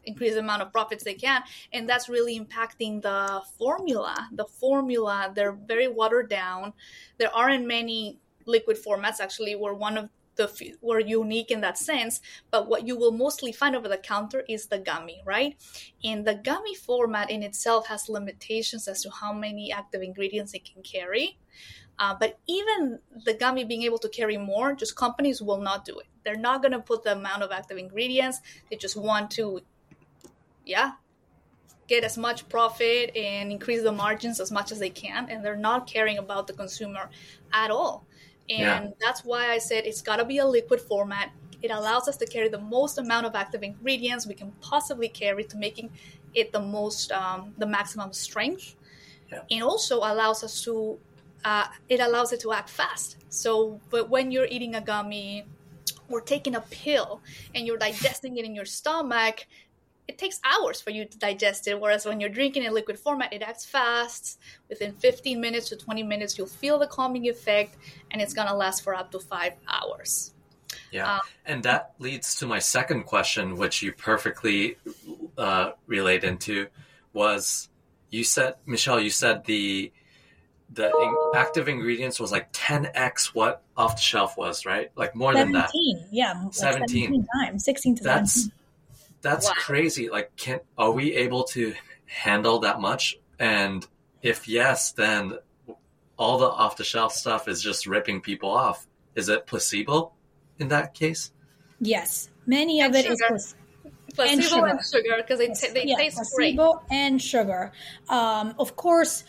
[0.06, 5.32] increase the amount of profits they can and that's really impacting the formula the formula.
[5.34, 6.73] They're very watered down.
[7.19, 12.22] There aren't many liquid formats actually we're one of the we're unique in that sense
[12.52, 15.56] but what you will mostly find over the counter is the gummy right?
[16.04, 20.65] And the gummy format in itself has limitations as to how many active ingredients it
[20.65, 21.38] can carry.
[22.00, 26.00] Uh, but even the gummy being able to carry more just companies will not do
[26.00, 26.08] it.
[26.24, 28.39] They're not going to put the amount of active ingredients.
[28.69, 29.62] They just want to
[30.65, 30.93] yeah
[31.88, 35.58] get as much profit and increase the margins as much as they can and they're
[35.58, 37.10] not caring about the consumer
[37.52, 38.08] at all
[38.50, 38.88] and yeah.
[39.00, 41.32] that's why I said it's got to be a liquid format.
[41.62, 45.46] It allows us to carry the most amount of active ingredients we can possibly carry
[45.46, 45.90] to making
[46.34, 48.76] it the most, um, the maximum strength.
[49.32, 49.42] Yeah.
[49.50, 51.00] And also allows us to,
[51.46, 53.18] uh, it allows it to act fast.
[53.30, 55.46] So, but when you're eating a gummy
[56.10, 57.22] or taking a pill
[57.56, 59.48] and you're digesting it in your stomach,
[60.08, 61.80] it takes hours for you to digest it.
[61.80, 64.39] Whereas when you're drinking in liquid format, it acts fast.
[64.70, 67.78] Within 15 minutes to 20 minutes, you'll feel the calming effect,
[68.12, 70.34] and it's gonna last for up to five hours.
[70.92, 74.78] Yeah, um, and that leads to my second question, which you perfectly
[75.38, 76.68] uh, relayed into,
[77.13, 77.70] was
[78.10, 79.92] you said Michelle, you said the
[80.72, 84.92] the in- active ingredients was like 10x what off the shelf was, right?
[84.96, 85.70] Like more 17, than that.
[85.70, 87.04] Seventeen, Yeah, like 17.
[87.06, 88.52] 17 times, 16 to That's 17
[89.24, 89.54] that's wow.
[89.58, 90.10] crazy.
[90.10, 91.74] Like, can are we able to
[92.06, 93.18] handle that much?
[93.40, 93.88] And
[94.22, 95.40] if yes, then
[96.18, 98.86] all the off the shelf stuff is just ripping people off.
[99.16, 100.12] Is it placebo
[100.60, 101.32] in that case?
[101.80, 103.36] Yes, many and of it sugar.
[103.36, 103.56] is
[104.14, 106.86] placebo and sugar because they, t- they yeah, taste placebo great.
[106.92, 107.72] and sugar.
[108.10, 109.24] Um, of course,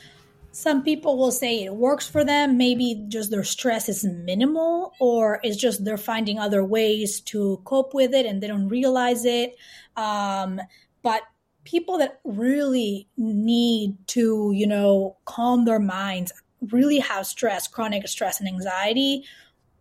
[0.54, 2.56] some people will say it works for them.
[2.56, 7.92] Maybe just their stress is minimal, or it's just they're finding other ways to cope
[7.92, 9.56] with it and they don't realize it.
[9.96, 10.60] Um,
[11.02, 11.22] but
[11.64, 16.32] people that really need to, you know, calm their minds,
[16.70, 19.24] really have stress, chronic stress and anxiety,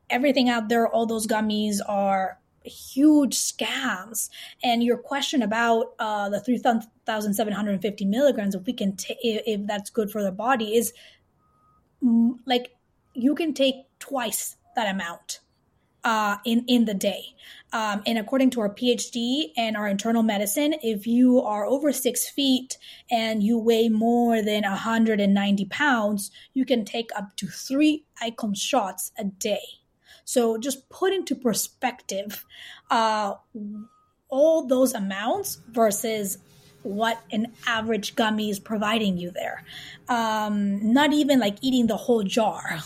[0.09, 4.29] everything out there, all those gummies are huge scams.
[4.63, 10.09] And your question about uh, the 3,750 milligrams, if we can, t- if that's good
[10.11, 10.93] for the body, is
[12.45, 12.75] like
[13.13, 15.39] you can take twice that amount
[16.03, 17.35] uh, in in the day.
[17.71, 22.29] Um, and according to our PhD and our internal medicine, if you are over six
[22.29, 22.77] feet
[23.09, 29.11] and you weigh more than 190 pounds, you can take up to three iCalm shots
[29.17, 29.63] a day.
[30.23, 32.45] So just put into perspective
[32.91, 33.33] uh,
[34.29, 36.37] all those amounts versus
[36.83, 39.63] what an average gummy is providing you there.
[40.09, 42.79] Um, not even like eating the whole jar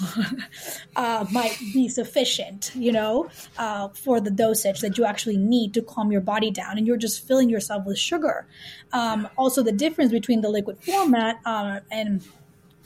[0.95, 5.81] uh, might be sufficient, you know, uh, for the dosage that you actually need to
[5.81, 6.77] calm your body down.
[6.77, 8.47] And you're just filling yourself with sugar.
[8.93, 12.23] Um, also, the difference between the liquid format uh, and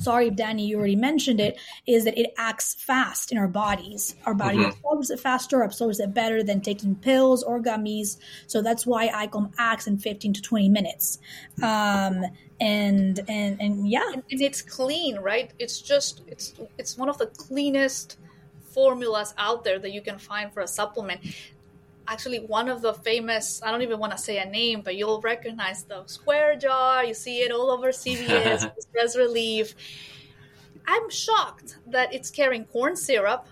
[0.01, 4.15] sorry Danny, you already mentioned it, is that it acts fast in our bodies.
[4.25, 4.69] Our body mm-hmm.
[4.69, 8.17] absorbs it faster, absorbs it better than taking pills or gummies.
[8.47, 11.19] So that's why iCalm acts in 15 to 20 minutes.
[11.61, 12.23] Um,
[12.59, 15.51] and and and yeah, and, and it's clean, right?
[15.57, 18.17] It's just it's it's one of the cleanest
[18.71, 21.21] formulas out there that you can find for a supplement
[22.11, 25.21] actually one of the famous i don't even want to say a name but you'll
[25.21, 29.73] recognize the square jar you see it all over cvs stress relief
[30.87, 33.47] i'm shocked that it's carrying corn syrup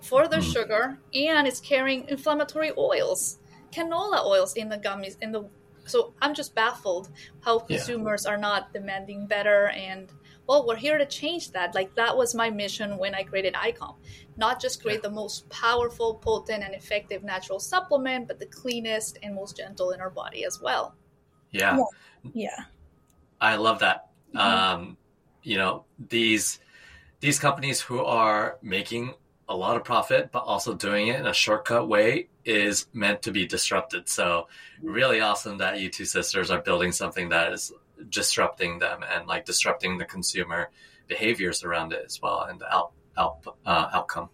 [0.00, 0.52] for the mm.
[0.52, 3.38] sugar and it's carrying inflammatory oils
[3.70, 5.44] canola oils in the gummies in the
[5.84, 8.32] so i'm just baffled how consumers yeah.
[8.32, 10.10] are not demanding better and
[10.48, 11.74] well, we're here to change that.
[11.74, 13.96] Like that was my mission when I created iCalm.
[14.38, 19.34] Not just create the most powerful, potent, and effective natural supplement, but the cleanest and
[19.34, 20.94] most gentle in our body as well.
[21.50, 21.76] Yeah.
[21.76, 21.84] Yeah.
[22.32, 22.64] yeah.
[23.40, 24.08] I love that.
[24.34, 24.38] Mm-hmm.
[24.38, 24.96] Um,
[25.42, 26.60] you know, these
[27.20, 29.12] these companies who are making
[29.50, 33.32] a lot of profit, but also doing it in a shortcut way is meant to
[33.32, 34.08] be disrupted.
[34.08, 34.48] So
[34.82, 37.72] really awesome that you two sisters are building something that is
[38.08, 40.70] disrupting them and like disrupting the consumer
[41.06, 44.28] behaviors around it as well and the out, out uh, outcome.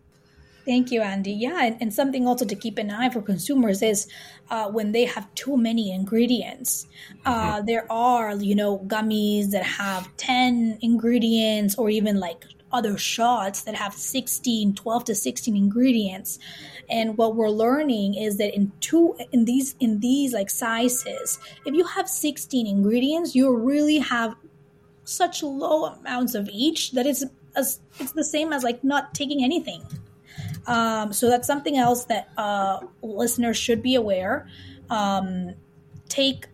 [0.64, 1.32] Thank you, Andy.
[1.32, 4.08] Yeah, and, and, something also to keep an eye for consumers is
[4.48, 6.86] uh, when they have too many ingredients.
[7.26, 7.66] Uh, mm-hmm.
[7.66, 13.74] There are, you know, gummies that have 10 ingredients or even like other shots that
[13.74, 16.38] have 16, 12 to 16 ingredients.
[16.90, 21.74] And what we're learning is that in two in these in these like sizes, if
[21.74, 24.34] you have 16 ingredients, you really have
[25.04, 27.24] such low amounts of each that it's
[27.56, 29.82] as it's the same as like not taking anything.
[30.66, 34.48] Um, so that's something else that uh, listeners should be aware.
[34.90, 35.54] Um,
[36.08, 36.48] take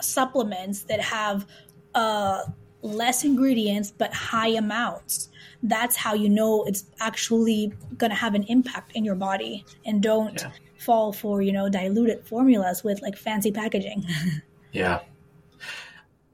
[0.00, 1.46] supplements that have
[1.94, 2.42] uh,
[2.82, 5.28] less ingredients but high amounts.
[5.62, 10.02] That's how you know it's actually going to have an impact in your body, and
[10.02, 10.50] don't yeah.
[10.78, 14.06] fall for you know diluted formulas with like fancy packaging.
[14.72, 15.00] yeah,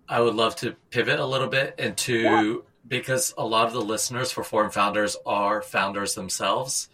[0.08, 2.54] I would love to pivot a little bit into yeah
[2.88, 6.88] because a lot of the listeners for Foreign Founders are founders themselves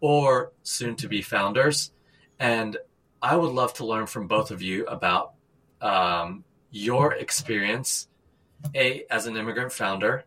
[0.00, 1.90] or soon to be founders.
[2.38, 2.76] And
[3.22, 5.32] I would love to learn from both of you about
[5.80, 8.07] um, your experience,
[8.74, 10.24] A, as an immigrant founder,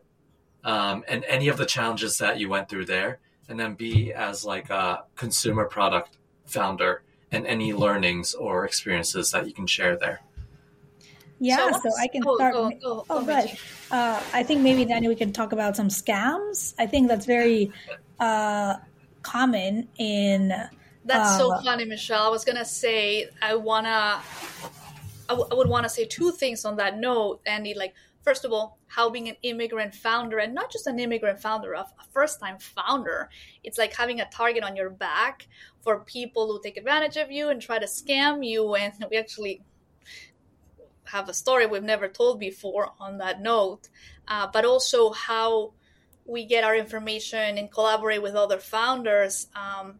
[0.64, 3.18] um, and any of the challenges that you went through there,
[3.48, 6.16] and then B, as like a consumer product
[6.46, 10.20] founder, and any learnings or experiences that you can share there.
[11.40, 12.54] Yeah, so, so I can start.
[12.56, 13.50] Oh, oh, oh good.
[13.90, 16.72] Uh, I think maybe then we can talk about some scams.
[16.78, 17.72] I think that's very
[18.20, 18.76] uh,
[19.22, 20.54] common in.
[21.04, 22.22] That's uh, so funny, Michelle.
[22.22, 24.20] I was gonna say I wanna.
[25.28, 27.74] I, w- I would want to say two things on that note, Andy.
[27.74, 31.72] Like, first of all, how being an immigrant founder, and not just an immigrant founder,
[31.72, 33.28] a first-time founder,
[33.64, 35.48] it's like having a target on your back
[35.80, 38.74] for people who take advantage of you and try to scam you.
[38.74, 39.62] And we actually
[41.04, 43.88] have a story we've never told before on that note,
[44.28, 45.72] uh, but also how
[46.24, 49.48] we get our information and collaborate with other founders.
[49.54, 49.98] Um,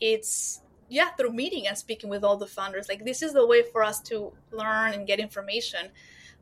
[0.00, 2.88] it's yeah through meeting and speaking with all the founders.
[2.88, 5.90] Like this is the way for us to learn and get information.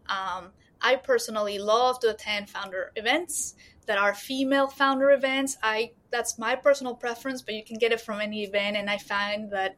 [0.08, 3.54] Um, I personally love to attend founder events
[3.86, 5.56] that are female founder events.
[5.62, 8.76] I that's my personal preference, but you can get it from any event.
[8.76, 9.76] And I find that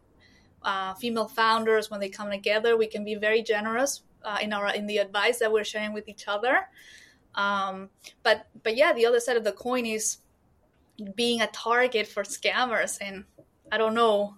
[0.62, 4.74] uh, female founders, when they come together, we can be very generous uh, in our
[4.74, 6.68] in the advice that we're sharing with each other.
[7.34, 7.90] Um,
[8.22, 10.18] but but yeah, the other side of the coin is
[11.14, 13.24] being a target for scammers, and
[13.70, 14.36] I don't know.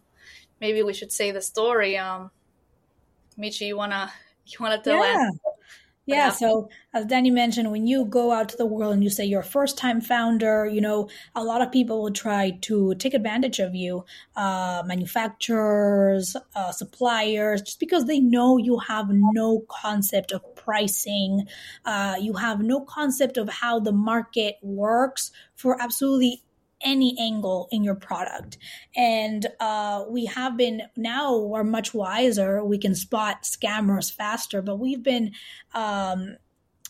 [0.60, 1.96] Maybe we should say the story.
[1.96, 2.30] Um,
[3.38, 4.12] Michi, you wanna
[4.46, 5.28] you wanna tell yeah.
[5.28, 5.49] us?
[6.14, 6.30] Yeah.
[6.30, 9.40] So as Danny mentioned, when you go out to the world and you say you're
[9.40, 13.58] a first time founder, you know, a lot of people will try to take advantage
[13.58, 14.04] of you,
[14.36, 21.46] uh, manufacturers, uh, suppliers, just because they know you have no concept of pricing.
[21.84, 26.42] Uh, you have no concept of how the market works for absolutely
[26.82, 28.58] any angle in your product.
[28.96, 32.64] And uh, we have been now we're much wiser.
[32.64, 35.32] We can spot scammers faster, but we've been
[35.74, 36.36] um,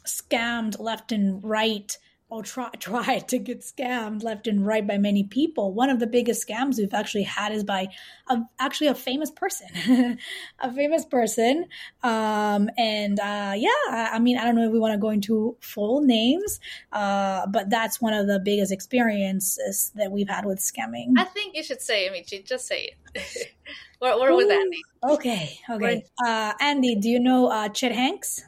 [0.07, 1.97] scammed left and right
[2.31, 5.75] or try, try to get scammed left and right by many people.
[5.75, 7.89] One of the biggest scams we've actually had is by
[8.29, 10.19] a, actually a famous person,
[10.61, 11.67] a famous person.
[12.03, 15.11] Um, and uh, yeah, I, I, mean, I don't know if we want to go
[15.11, 16.61] into full names,
[16.93, 21.15] uh, but that's one of the biggest experiences that we've had with scamming.
[21.17, 22.45] I think you should say it, Michi.
[22.47, 23.53] Just say it.
[24.01, 24.81] we're, we're with Andy.
[25.03, 26.05] Okay, okay.
[26.25, 28.45] Uh, Andy, do you know uh, Chet Hanks?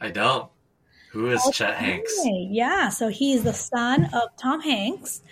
[0.00, 0.50] I don't.
[1.12, 1.42] Who is.
[1.52, 2.16] Chet Hanks?
[2.24, 5.22] Yeah, so he's the son of Tom Hanks.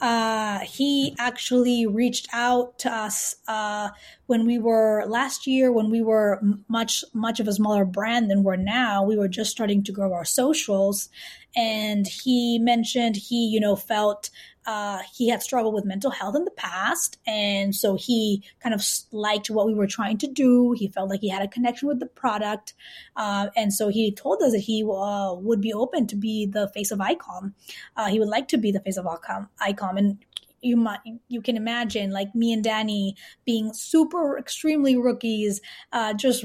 [0.00, 3.88] Uh, he actually reached out to us uh,
[4.26, 8.42] when we were last year when we were much much of a smaller brand than
[8.42, 9.02] we're now.
[9.02, 11.08] We were just starting to grow our socials,
[11.54, 14.28] and he mentioned he you know felt
[14.66, 17.18] uh, he had struggled with mental health in the past.
[17.26, 20.72] And so he kind of liked what we were trying to do.
[20.72, 22.74] He felt like he had a connection with the product.
[23.14, 26.68] Uh, and so he told us that he uh, would be open to be the
[26.68, 27.52] face of iCalm.
[27.96, 29.48] Uh, he would like to be the face of iCalm.
[29.60, 29.98] iCalm.
[29.98, 30.18] And
[30.62, 35.60] you might you can imagine like me and Danny being super extremely rookies,
[35.92, 36.44] uh, just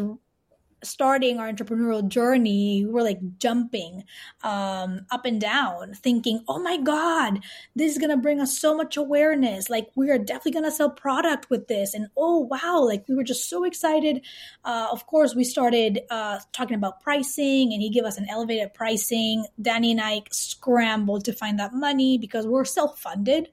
[0.84, 4.04] starting our entrepreneurial journey, we were like jumping
[4.44, 7.39] um, up and down, thinking, oh my God,
[7.76, 9.70] this is going to bring us so much awareness.
[9.70, 11.94] Like, we are definitely going to sell product with this.
[11.94, 14.26] And oh, wow, like we were just so excited.
[14.63, 18.74] Uh, of course, we started uh, talking about pricing, and he gave us an elevated
[18.74, 19.46] pricing.
[19.62, 23.50] Danny and I scrambled to find that money because we're self funded.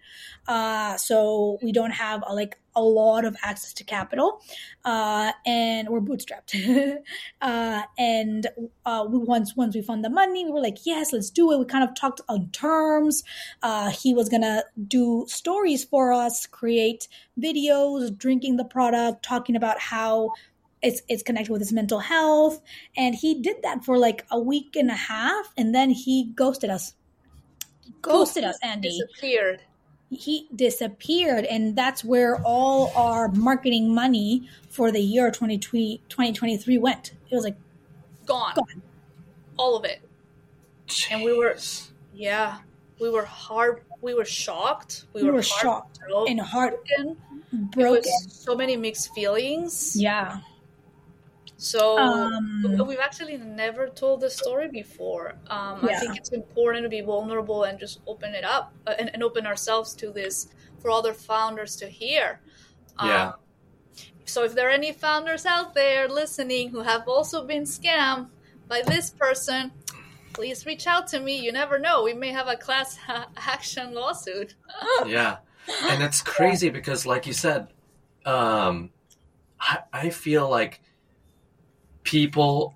[0.47, 4.41] Uh, so we don't have a, like a lot of access to capital,
[4.85, 6.99] uh, and we're bootstrapped.
[7.43, 8.47] uh, and
[8.87, 11.59] uh, we once once we found the money, we were like, yes, let's do it.
[11.59, 13.25] We kind of talked on terms.
[13.63, 17.09] Uh, he was gonna do stories for us, create
[17.39, 20.31] videos, drinking the product, talking about how
[20.81, 22.61] it's it's connected with his mental health
[22.97, 26.71] and he did that for like a week and a half and then he ghosted
[26.71, 26.95] us
[28.01, 29.61] ghosted us andy disappeared
[30.11, 37.13] he disappeared and that's where all our marketing money for the year 2020, 2023 went.
[37.31, 37.57] It was like
[38.27, 38.83] gone, gone.
[39.57, 40.01] all of it.
[40.87, 41.13] Jeez.
[41.13, 41.55] and we were
[42.15, 42.59] yeah
[42.99, 45.05] we were hard we were shocked.
[45.13, 46.39] We, we were, were shocked heartbroken.
[46.39, 49.95] and heart It broken was so many mixed feelings.
[49.95, 50.41] Yeah
[51.59, 55.35] So Um, we've actually never told the story before.
[55.49, 59.11] Um, I think it's important to be vulnerable and just open it up uh, and,
[59.13, 60.49] and open ourselves to this
[60.81, 62.41] for other founders to hear.
[63.03, 63.29] Yeah.
[63.29, 63.35] Um,
[64.25, 68.29] so if there are any founders out there listening who have also been scammed
[68.69, 69.73] by this person,
[70.33, 71.41] please reach out to me.
[71.41, 72.05] You never know.
[72.05, 72.99] We may have a class
[73.37, 74.55] action lawsuit.
[75.07, 75.39] yeah
[75.91, 77.69] and it's crazy because like you said
[78.25, 78.91] um
[79.61, 80.81] I, I feel like
[82.09, 82.75] people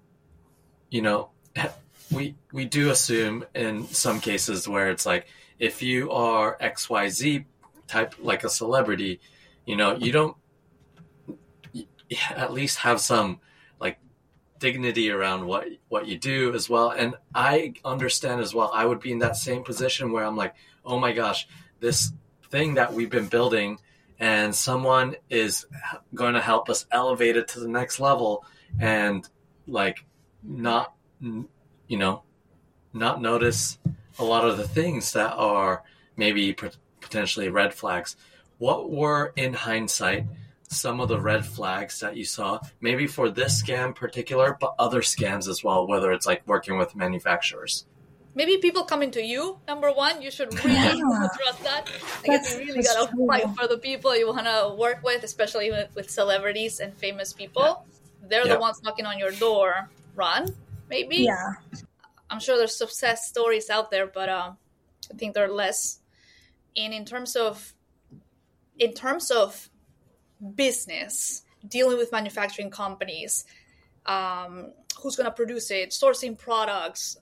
[0.91, 1.31] you know
[2.13, 5.27] we we do assume in some cases where it's like
[5.59, 7.43] if you are xyz
[7.89, 9.21] type like a celebrity
[9.65, 10.37] you know you don't
[12.37, 13.41] at least have some
[13.81, 13.99] like
[14.59, 16.91] dignity around what what you do as well.
[16.91, 20.55] And i understand as well i would be in that same position where i'm like
[20.85, 21.49] oh my gosh
[21.81, 22.13] this
[22.51, 23.79] thing that we've been building
[24.21, 25.65] and someone is
[26.15, 28.45] going to help us elevate it to the next level
[28.81, 29.29] and
[29.67, 30.05] like
[30.43, 32.23] not you know
[32.93, 33.79] not notice
[34.19, 35.83] a lot of the things that are
[36.17, 36.55] maybe
[37.01, 38.17] potentially red flags
[38.59, 40.25] what were in hindsight
[40.69, 45.01] some of the red flags that you saw maybe for this scam particular but other
[45.01, 47.87] scams as well whether it's like working with manufacturers
[48.35, 51.29] Maybe people coming to you, number one, you should really Yeah.
[51.37, 51.87] trust that.
[52.25, 53.27] I That's- guess you really gotta true.
[53.27, 57.85] fight for the people you wanna work with, especially with, with celebrities and famous people.
[58.23, 58.55] They're Yeah.
[58.55, 59.91] the ones knocking on your door.
[60.15, 60.55] Run,
[60.89, 61.17] maybe.
[61.19, 61.55] yeah
[62.31, 64.57] I'm sure there's success stories out there, but um,
[65.11, 65.99] I think they're less.
[66.77, 67.75] And in terms of,
[68.79, 69.69] in terms of
[70.55, 73.45] business, dealing with manufacturing companies,
[74.07, 77.19] um, who's going to produce it, sourcing products,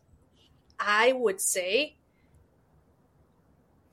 [0.79, 1.97] I would say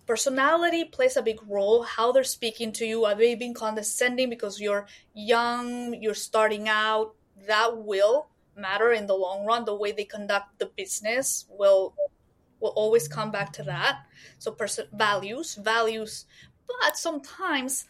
[0.08, 1.84] personality plays a big role.
[1.84, 7.14] How they're speaking to you, are they being condescending because you're young, you're starting out?
[7.48, 9.66] That will matter in the long run.
[9.66, 11.94] The way they conduct the business will
[12.60, 14.08] will always come back to that.
[14.40, 16.26] So person values, values,
[16.66, 17.86] but sometimes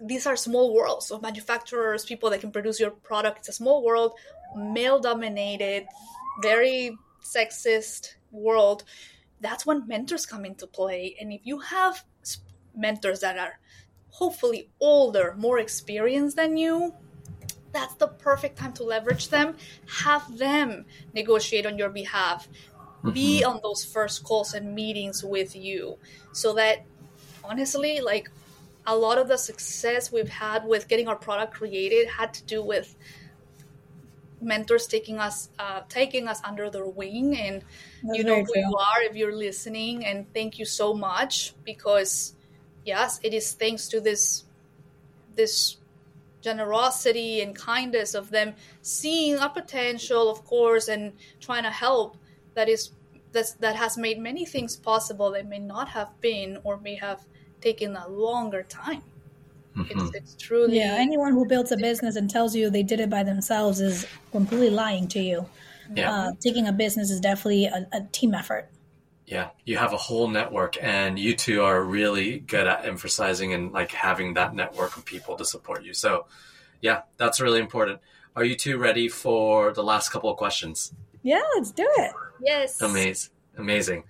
[0.00, 3.40] these are small worlds of manufacturers, people that can produce your product.
[3.40, 4.14] It's a small world,
[4.56, 5.86] male dominated,
[6.40, 8.84] very sexist world.
[9.40, 11.16] That's when mentors come into play.
[11.20, 12.04] And if you have
[12.74, 13.58] mentors that are
[14.08, 16.94] hopefully older, more experienced than you,
[17.72, 19.56] that's the perfect time to leverage them.
[20.02, 22.48] Have them negotiate on your behalf.
[23.12, 23.50] Be mm-hmm.
[23.50, 25.98] on those first calls and meetings with you
[26.32, 26.84] so that
[27.44, 28.30] honestly, like
[28.86, 32.62] a lot of the success we've had with getting our product created had to do
[32.62, 32.96] with
[34.40, 37.36] mentors taking us uh, taking us under their wing.
[37.36, 37.62] And
[38.02, 38.62] That's you know who true.
[38.62, 40.04] you are if you're listening.
[40.04, 42.34] And thank you so much because
[42.84, 44.44] yes it is thanks to this
[45.36, 45.76] this
[46.40, 52.16] generosity and kindness of them seeing a potential of course and trying to help
[52.54, 52.92] that is
[53.32, 57.24] that's, that has made many things possible that may not have been or may have
[57.60, 59.02] taken a longer time
[59.76, 59.90] Mhm.
[59.90, 63.08] it's, it's truly yeah anyone who builds a business and tells you they did it
[63.08, 65.46] by themselves is completely lying to you
[65.94, 68.68] yeah uh, taking a business is definitely a, a team effort
[69.26, 73.70] Yeah, you have a whole network, and you two are really good at emphasizing and
[73.72, 75.94] like having that network of people to support you.
[75.94, 76.26] So,
[76.80, 78.00] yeah, that's really important.
[78.34, 80.92] Are you two ready for the last couple of questions?
[81.22, 82.12] yeah let's do it
[82.42, 84.04] yes Amazing, amazing.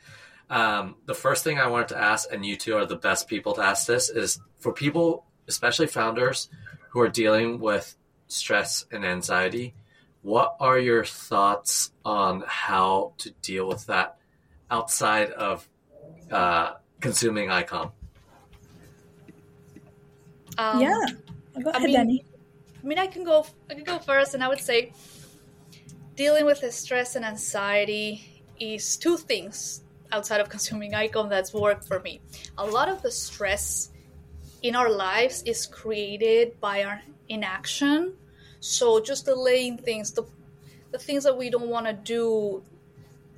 [0.49, 3.53] Um, the first thing I wanted to ask, and you two are the best people
[3.55, 6.49] to ask this, is for people, especially founders
[6.91, 7.97] who are dealing with
[8.29, 9.75] stress and anxiety.
[10.23, 14.17] What are your thoughts on how to deal with that
[14.71, 15.69] outside of
[16.31, 17.93] uh, consuming iCalm?
[20.59, 21.07] um, yeah
[21.63, 22.25] go ahead mean- danny
[22.83, 23.47] I mean, I can go.
[23.69, 24.93] I can go first, and I would say
[26.17, 29.83] dealing with the stress and anxiety is two things
[30.13, 32.21] outside of consuming iCalm that's worked for me.
[32.59, 33.90] A lot of the stress
[34.63, 38.15] in our lives is created by our inaction.
[38.61, 40.25] So just delaying things, the
[40.91, 42.63] the things that we don't want to do,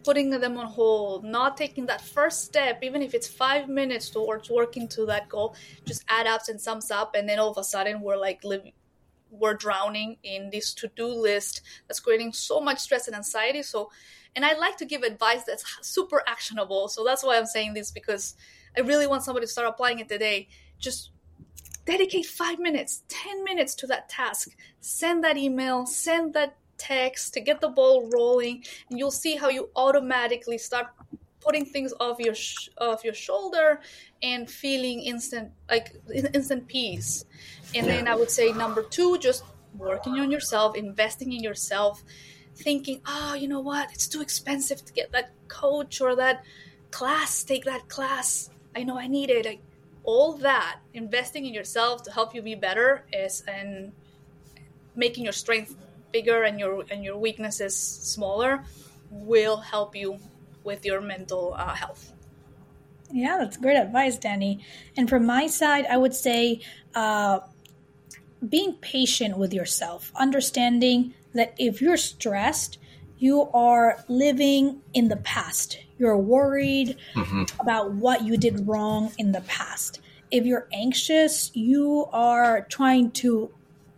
[0.04, 4.48] putting them on hold, not taking that first step, even if it's five minutes towards
[4.48, 5.54] working to that goal,
[5.84, 8.72] just add up and sums up, and then all of a sudden we're like living
[9.30, 13.62] we're drowning in this to-do list that's creating so much stress and anxiety.
[13.62, 13.90] So
[14.34, 16.88] and i like to give advice that's super actionable.
[16.88, 18.34] So that's why i'm saying this because
[18.76, 20.48] i really want somebody to start applying it today.
[20.78, 21.10] Just
[21.84, 24.56] dedicate five minutes 10 minutes to that task.
[24.80, 29.48] Send that email send that text to get the ball rolling and you'll see how
[29.48, 30.88] you automatically start
[31.40, 33.80] putting things off your sh- off your shoulder
[34.22, 35.94] and feeling instant like
[36.34, 37.24] instant peace.
[37.74, 37.96] And yeah.
[37.96, 39.44] then i would say number two just
[39.76, 42.02] working on yourself investing in yourself
[42.54, 43.90] thinking oh you know what?
[43.92, 46.44] It's too expensive to get that coach or that
[46.90, 49.60] class take that class i know i need it like,
[50.04, 53.92] all that investing in yourself to help you be better is and
[54.96, 55.76] making your strength
[56.12, 58.64] bigger and your and your weaknesses smaller
[59.10, 60.18] will help you
[60.64, 62.12] with your mental uh, health.
[63.10, 64.64] Yeah, that's great advice, Danny.
[64.96, 66.60] And from my side, I would say
[66.94, 67.40] uh,
[68.48, 72.78] being patient with yourself, understanding that if you're stressed,
[73.22, 75.78] you are living in the past.
[75.96, 77.44] You're worried mm-hmm.
[77.60, 80.00] about what you did wrong in the past.
[80.32, 83.48] If you're anxious, you are trying to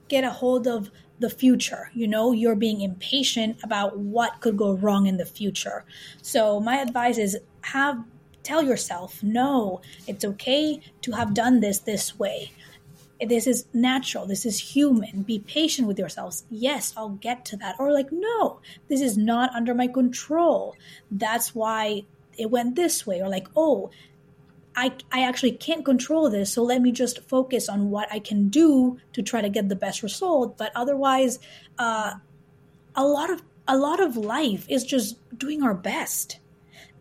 [0.09, 1.91] get a hold of the future.
[1.95, 5.87] You know, you're being impatient about what could go wrong in the future.
[6.21, 8.05] So my advice is have
[8.43, 12.53] tell yourself, no, it's okay to have done this this way.
[13.25, 14.27] This is natural.
[14.27, 15.23] This is human.
[15.23, 16.45] Be patient with yourselves.
[16.51, 17.77] Yes, I'll get to that.
[17.79, 20.77] Or like, no, this is not under my control.
[21.11, 22.05] That's why
[22.37, 23.21] it went this way.
[23.21, 23.91] Or like, oh,
[24.77, 28.49] I, I actually can't control this, so let me just focus on what I can
[28.49, 30.59] do to try to get the best result.
[30.59, 31.39] But otherwise,
[31.79, 32.15] uh,
[32.97, 36.39] a lot of a lot of life is just doing our best,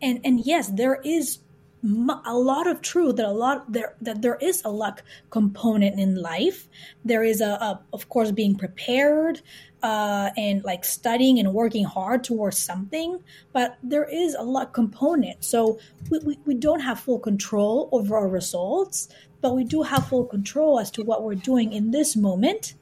[0.00, 1.38] and and yes, there is
[1.84, 6.16] a lot of truth that a lot there that there is a luck component in
[6.16, 6.68] life.
[7.04, 9.42] There is a, a of course being prepared,
[9.84, 13.22] uh, and like studying and working hard towards something,
[13.52, 15.44] but there is a luck component.
[15.44, 15.78] So
[16.10, 19.10] we, we, we don't have full control over our results,
[19.42, 22.74] but we do have full control as to what we're doing in this moment.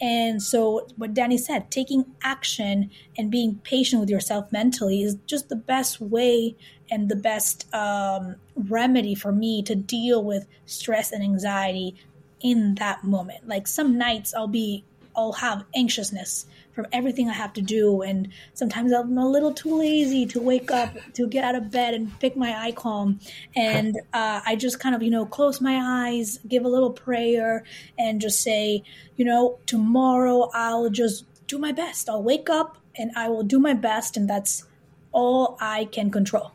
[0.00, 5.48] And so, what Danny said, taking action and being patient with yourself mentally is just
[5.48, 6.56] the best way
[6.90, 11.96] and the best um, remedy for me to deal with stress and anxiety
[12.40, 13.48] in that moment.
[13.48, 14.84] Like some nights I'll be
[15.16, 18.02] I'll have anxiousness from everything I have to do.
[18.02, 21.94] And sometimes I'm a little too lazy to wake up, to get out of bed
[21.94, 23.20] and pick my iCalm.
[23.54, 27.64] And uh, I just kind of, you know, close my eyes, give a little prayer,
[27.96, 28.82] and just say,
[29.16, 32.08] you know, tomorrow I'll just do my best.
[32.08, 34.16] I'll wake up and I will do my best.
[34.16, 34.66] And that's
[35.12, 36.52] all I can control.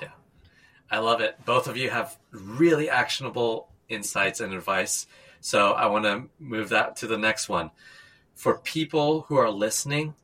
[0.00, 0.08] Yeah.
[0.90, 1.36] I love it.
[1.44, 5.06] Both of you have really actionable insights and advice.
[5.40, 7.70] So I want to move that to the next one.
[8.34, 10.14] For people who are listening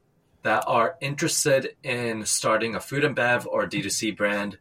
[0.42, 4.58] that are interested in starting a food and bev or D2C brand,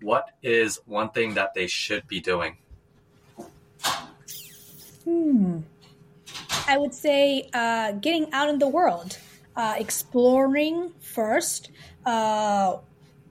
[0.00, 2.56] what is one thing that they should be doing?
[5.04, 5.60] Hmm.
[6.68, 9.18] I would say uh, getting out in the world,
[9.56, 11.70] uh, exploring first
[12.06, 12.76] uh,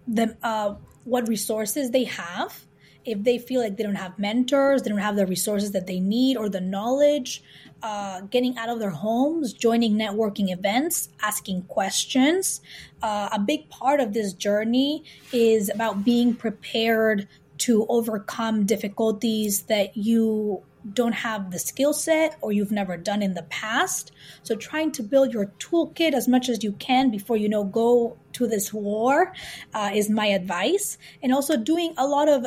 [0.08, 2.66] the, uh, what resources they have,
[3.06, 6.00] if they feel like they don't have mentors, they don't have the resources that they
[6.00, 7.44] need or the knowledge,
[7.82, 12.62] uh, getting out of their homes, joining networking events, asking questions.
[13.02, 17.28] Uh, a big part of this journey is about being prepared
[17.58, 20.64] to overcome difficulties that you
[20.94, 24.12] don't have the skill set or you've never done in the past.
[24.44, 28.18] So trying to build your toolkit as much as you can before you know go
[28.34, 29.34] to this war
[29.74, 30.98] uh, is my advice.
[31.22, 32.46] And also doing a lot of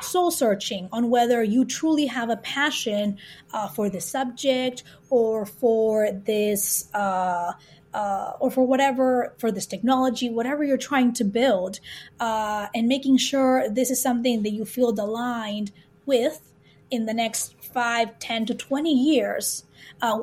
[0.00, 3.16] soul searching on whether you truly have a passion
[3.52, 7.52] uh, for the subject or for this uh,
[7.94, 11.80] uh, or for whatever for this technology whatever you're trying to build
[12.20, 15.72] uh, and making sure this is something that you feel aligned
[16.04, 16.52] with
[16.90, 19.64] in the next 5 10 to 20 years
[20.02, 20.22] uh,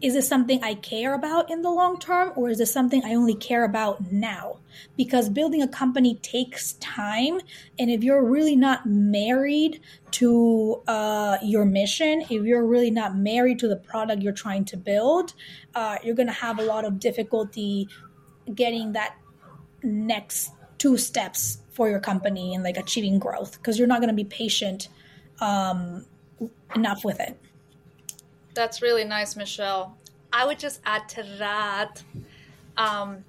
[0.00, 3.14] is this something I care about in the long term or is this something I
[3.14, 4.58] only care about now?
[4.96, 7.40] Because building a company takes time.
[7.78, 9.80] And if you're really not married
[10.12, 14.76] to uh, your mission, if you're really not married to the product you're trying to
[14.76, 15.34] build,
[15.74, 17.88] uh, you're going to have a lot of difficulty
[18.54, 19.16] getting that
[19.82, 24.14] next two steps for your company and like achieving growth because you're not going to
[24.14, 24.88] be patient
[25.40, 26.04] um,
[26.74, 27.38] enough with it.
[28.54, 29.96] That's really nice, Michelle.
[30.32, 32.02] I would just add to that
[32.76, 33.24] um,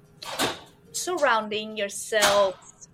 [0.92, 2.88] surrounding yourself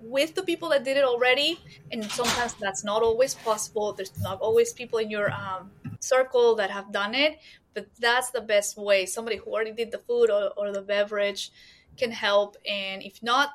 [0.00, 1.60] with the people that did it already.
[1.92, 3.92] And sometimes that's not always possible.
[3.92, 5.70] There's not always people in your um,
[6.00, 7.38] circle that have done it,
[7.74, 9.06] but that's the best way.
[9.06, 11.52] Somebody who already did the food or, or the beverage
[11.96, 12.56] can help.
[12.68, 13.50] And if not,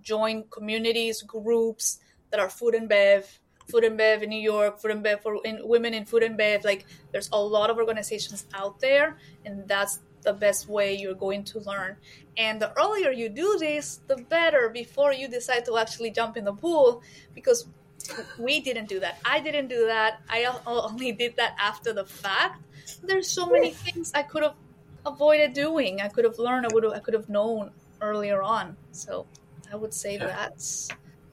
[0.00, 2.00] join communities, groups
[2.30, 5.38] that are food and bev Food and Bev in New York, Food and Bev for
[5.44, 6.64] in, women in Food and Bev.
[6.64, 11.44] Like there's a lot of organizations out there, and that's the best way you're going
[11.44, 11.96] to learn.
[12.36, 16.44] And the earlier you do this, the better before you decide to actually jump in
[16.44, 17.02] the pool,
[17.34, 17.66] because
[18.38, 19.18] we didn't do that.
[19.24, 20.20] I didn't do that.
[20.28, 22.62] I only did that after the fact.
[23.02, 24.54] There's so many things I could have
[25.06, 26.00] avoided doing.
[26.00, 26.66] I could have learned.
[26.66, 26.92] I would have.
[26.92, 28.76] I could have known earlier on.
[28.92, 29.26] So
[29.72, 30.88] I would say that's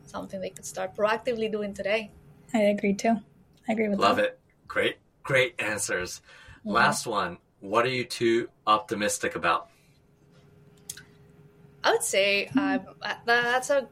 [0.06, 2.12] something they could start proactively doing today.
[2.54, 3.18] I agree too.
[3.68, 4.26] I agree with Love that.
[4.26, 4.40] it.
[4.68, 6.22] Great, great answers.
[6.64, 6.74] Yeah.
[6.74, 7.38] Last one.
[7.60, 9.70] What are you two optimistic about?
[11.84, 12.82] I would say um,
[13.26, 13.88] that's a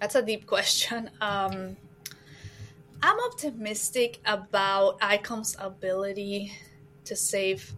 [0.00, 1.10] that's a deep question.
[1.20, 1.76] Um,
[3.02, 6.52] I'm optimistic about iCalm's ability
[7.04, 7.72] to save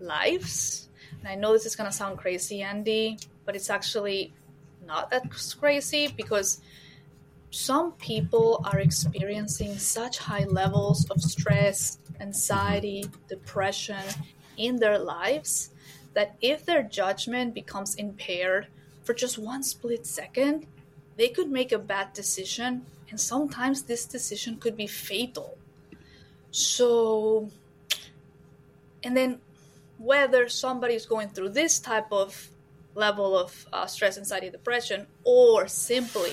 [0.00, 0.88] lives.
[1.20, 4.32] And I know this is going to sound crazy, Andy, but it's actually
[4.86, 6.60] not that crazy because
[7.50, 14.02] some people are experiencing such high levels of stress, anxiety, depression
[14.56, 15.70] in their lives
[16.14, 18.66] that if their judgment becomes impaired
[19.04, 20.66] for just one split second,
[21.16, 25.56] they could make a bad decision, and sometimes this decision could be fatal.
[26.50, 27.50] So,
[29.02, 29.40] and then
[29.98, 32.50] whether somebody is going through this type of
[32.94, 36.32] level of uh, stress, anxiety, depression, or simply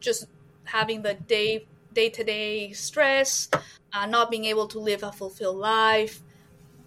[0.00, 0.26] just
[0.64, 3.48] having the day day to day stress,
[3.92, 6.22] uh, not being able to live a fulfilled life.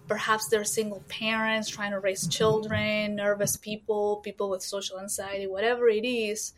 [0.08, 5.88] Perhaps they're single parents trying to raise children, nervous people, people with social anxiety, whatever
[5.88, 6.52] it is.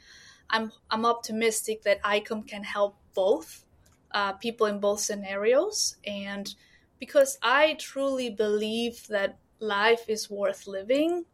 [0.51, 3.65] I'm I'm optimistic that iCalm can help both
[4.13, 6.55] uh, people in both scenarios, and
[6.99, 11.27] because I truly believe that life is worth living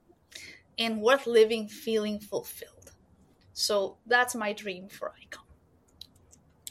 [0.78, 2.92] and worth living feeling fulfilled.
[3.52, 5.43] So that's my dream for iCalm.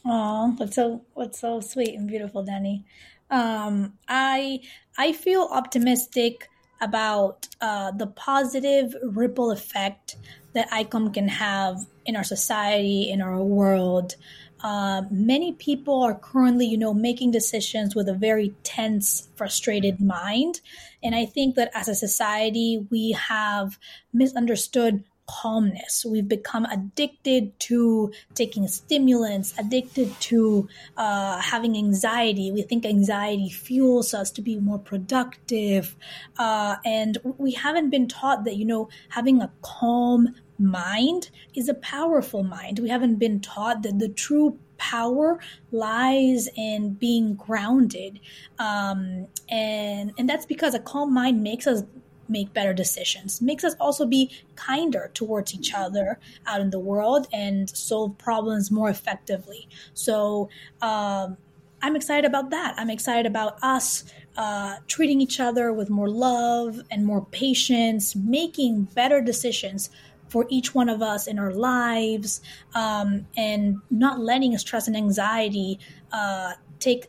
[0.05, 2.85] Oh, that's so that's so sweet and beautiful, Danny.
[3.29, 4.59] Um, I
[4.97, 6.49] I feel optimistic
[6.81, 10.17] about uh, the positive ripple effect
[10.53, 14.15] that iCalm can have in our society, in our world.
[14.61, 20.61] Uh, many people are currently, you know, making decisions with a very tense, frustrated mind.
[21.01, 23.77] And I think that as a society, we have
[24.13, 26.05] misunderstood calmness.
[26.05, 30.67] We've become addicted to taking stimulants, addicted to
[30.97, 32.51] uh, having anxiety.
[32.51, 35.95] We think anxiety fuels us to be more productive.
[36.37, 41.73] Uh, and we haven't been taught that, you know, having a calm mind is a
[41.75, 42.79] powerful mind.
[42.79, 45.39] We haven't been taught that the true power
[45.71, 48.19] lies in being grounded
[48.59, 51.83] um, and and that's because a calm mind makes us
[52.27, 57.27] make better decisions, makes us also be kinder towards each other out in the world
[57.33, 59.67] and solve problems more effectively.
[59.93, 60.49] So,
[60.81, 61.37] um,
[61.81, 62.75] I'm excited about that.
[62.77, 64.05] I'm excited about us
[64.37, 69.89] uh, treating each other with more love and more patience, making better decisions
[70.29, 72.41] for each one of us in our lives,
[72.73, 75.77] um, and not letting stress and anxiety
[76.11, 77.07] uh, take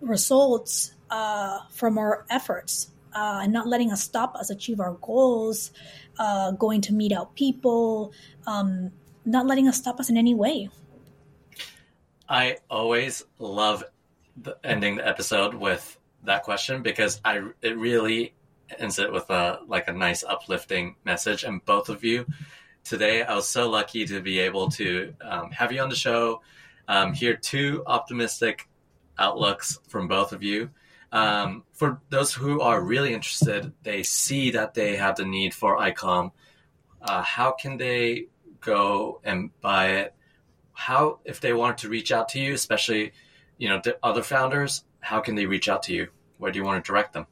[0.00, 5.72] results uh, from our efforts uh, and not letting us stop us achieve our goals,
[6.18, 8.12] uh, going to meet out people,
[8.46, 8.90] um,
[9.24, 10.68] not letting us stop us in any way.
[12.28, 13.84] I always love
[14.36, 18.34] the, ending the episode with that question because I it really
[18.78, 21.44] ends it with a like a nice uplifting message.
[21.44, 22.26] And both of you
[22.84, 26.40] today, I was so lucky to be able to um, have you on the show,
[26.88, 28.68] um, hear two optimistic
[29.18, 30.70] outlooks from both of you.
[31.12, 35.78] Um, for those who are really interested, they see that they have the need for
[35.78, 36.32] iCalm.
[37.02, 38.28] Uh, how can they
[38.60, 40.14] go and buy it?
[40.72, 43.12] How, if they want to reach out to you, especially,
[43.58, 46.08] you know, the other founders, how can they reach out to you?
[46.38, 47.26] Where do you want to direct them?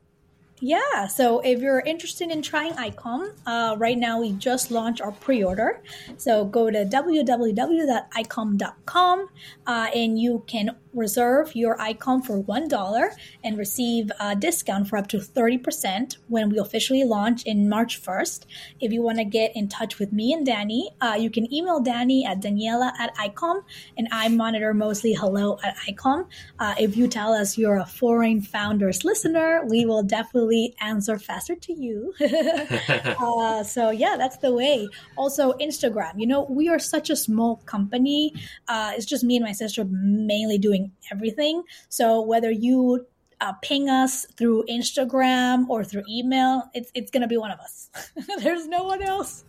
[0.62, 5.12] Yeah, so if you're interested in trying iCalm, uh, right now we just launched our
[5.12, 5.81] pre-order.
[6.18, 9.28] So go to www.icalm.com
[9.66, 13.11] uh, and you can reserve your iCalm for $1
[13.45, 18.47] and receive a discount for up to 30% when we officially launch in March 1st.
[18.80, 21.80] If you want to get in touch with me and Danny, uh, you can email
[21.80, 23.62] Danny at Daniela at iCalm
[23.97, 26.26] and I monitor mostly hello at iCalm.
[26.59, 31.55] Uh, if you tell us you're a foreign founders listener, we will definitely answer faster
[31.55, 32.14] to you.
[32.20, 34.88] uh, so yeah, that's the way.
[35.16, 36.12] Also, Instagram.
[36.16, 38.32] You know, we are such a small company.
[38.68, 40.80] Uh, it's just me and my sister mainly doing
[41.11, 41.62] everything.
[41.89, 43.07] So whether you
[43.41, 47.91] uh, ping us through Instagram or through email, it's it's gonna be one of us.
[48.39, 49.45] There's no one else.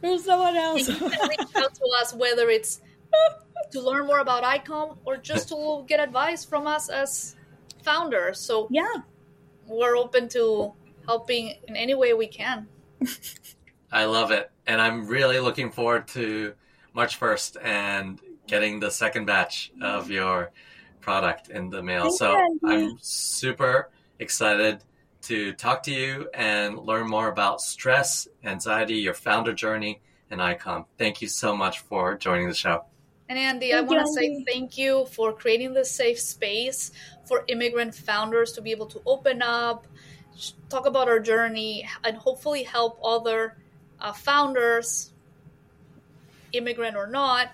[0.00, 0.88] There's no one else.
[0.88, 2.80] And you can reach out to us whether it's
[3.72, 7.36] to learn more about iCalm or just to get advice from us as
[7.82, 8.38] founders.
[8.38, 9.02] So yeah,
[9.66, 10.72] we're open to
[11.06, 12.66] helping in any way we can.
[13.92, 14.50] I love it.
[14.66, 16.54] And I'm really looking forward to
[16.94, 18.20] March 1st and
[18.50, 20.50] getting the second batch of your
[21.00, 22.10] product in the mail.
[22.10, 22.58] Thank so you.
[22.64, 24.82] I'm super excited
[25.22, 30.86] to talk to you and learn more about stress, anxiety, your founder journey, and iCalm.
[30.98, 32.84] Thank you so much for joining the show.
[33.28, 36.90] And Andy, I Thank you, want to say thank you for creating this safe space
[37.24, 39.86] for immigrant founders to be able to open up,
[40.68, 43.56] talk about our journey, and hopefully help other
[44.00, 45.12] uh, founders,
[46.52, 47.52] immigrant or not,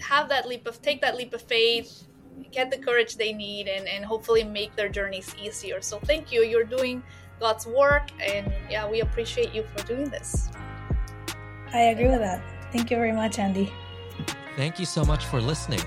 [0.00, 2.04] have that leap of take that leap of faith,
[2.50, 5.80] get the courage they need, and, and hopefully make their journeys easier.
[5.80, 6.42] So thank you.
[6.42, 7.02] You're doing
[7.40, 10.50] God's work, and yeah, we appreciate you for doing this.
[11.72, 12.42] I agree with that.
[12.72, 13.72] Thank you very much, Andy.
[14.56, 15.80] Thank you so much for listening.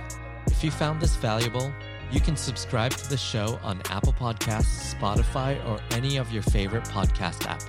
[0.47, 1.71] If you found this valuable,
[2.11, 6.83] you can subscribe to the show on Apple Podcasts, Spotify, or any of your favorite
[6.85, 7.61] podcast app.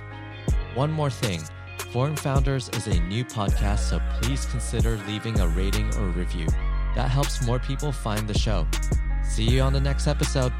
[0.75, 1.41] One more thing
[1.93, 6.47] Foreign Founders is a new podcast, so please consider leaving a rating or review.
[6.95, 8.65] That helps more people find the show.
[9.21, 10.51] See you on the next episode.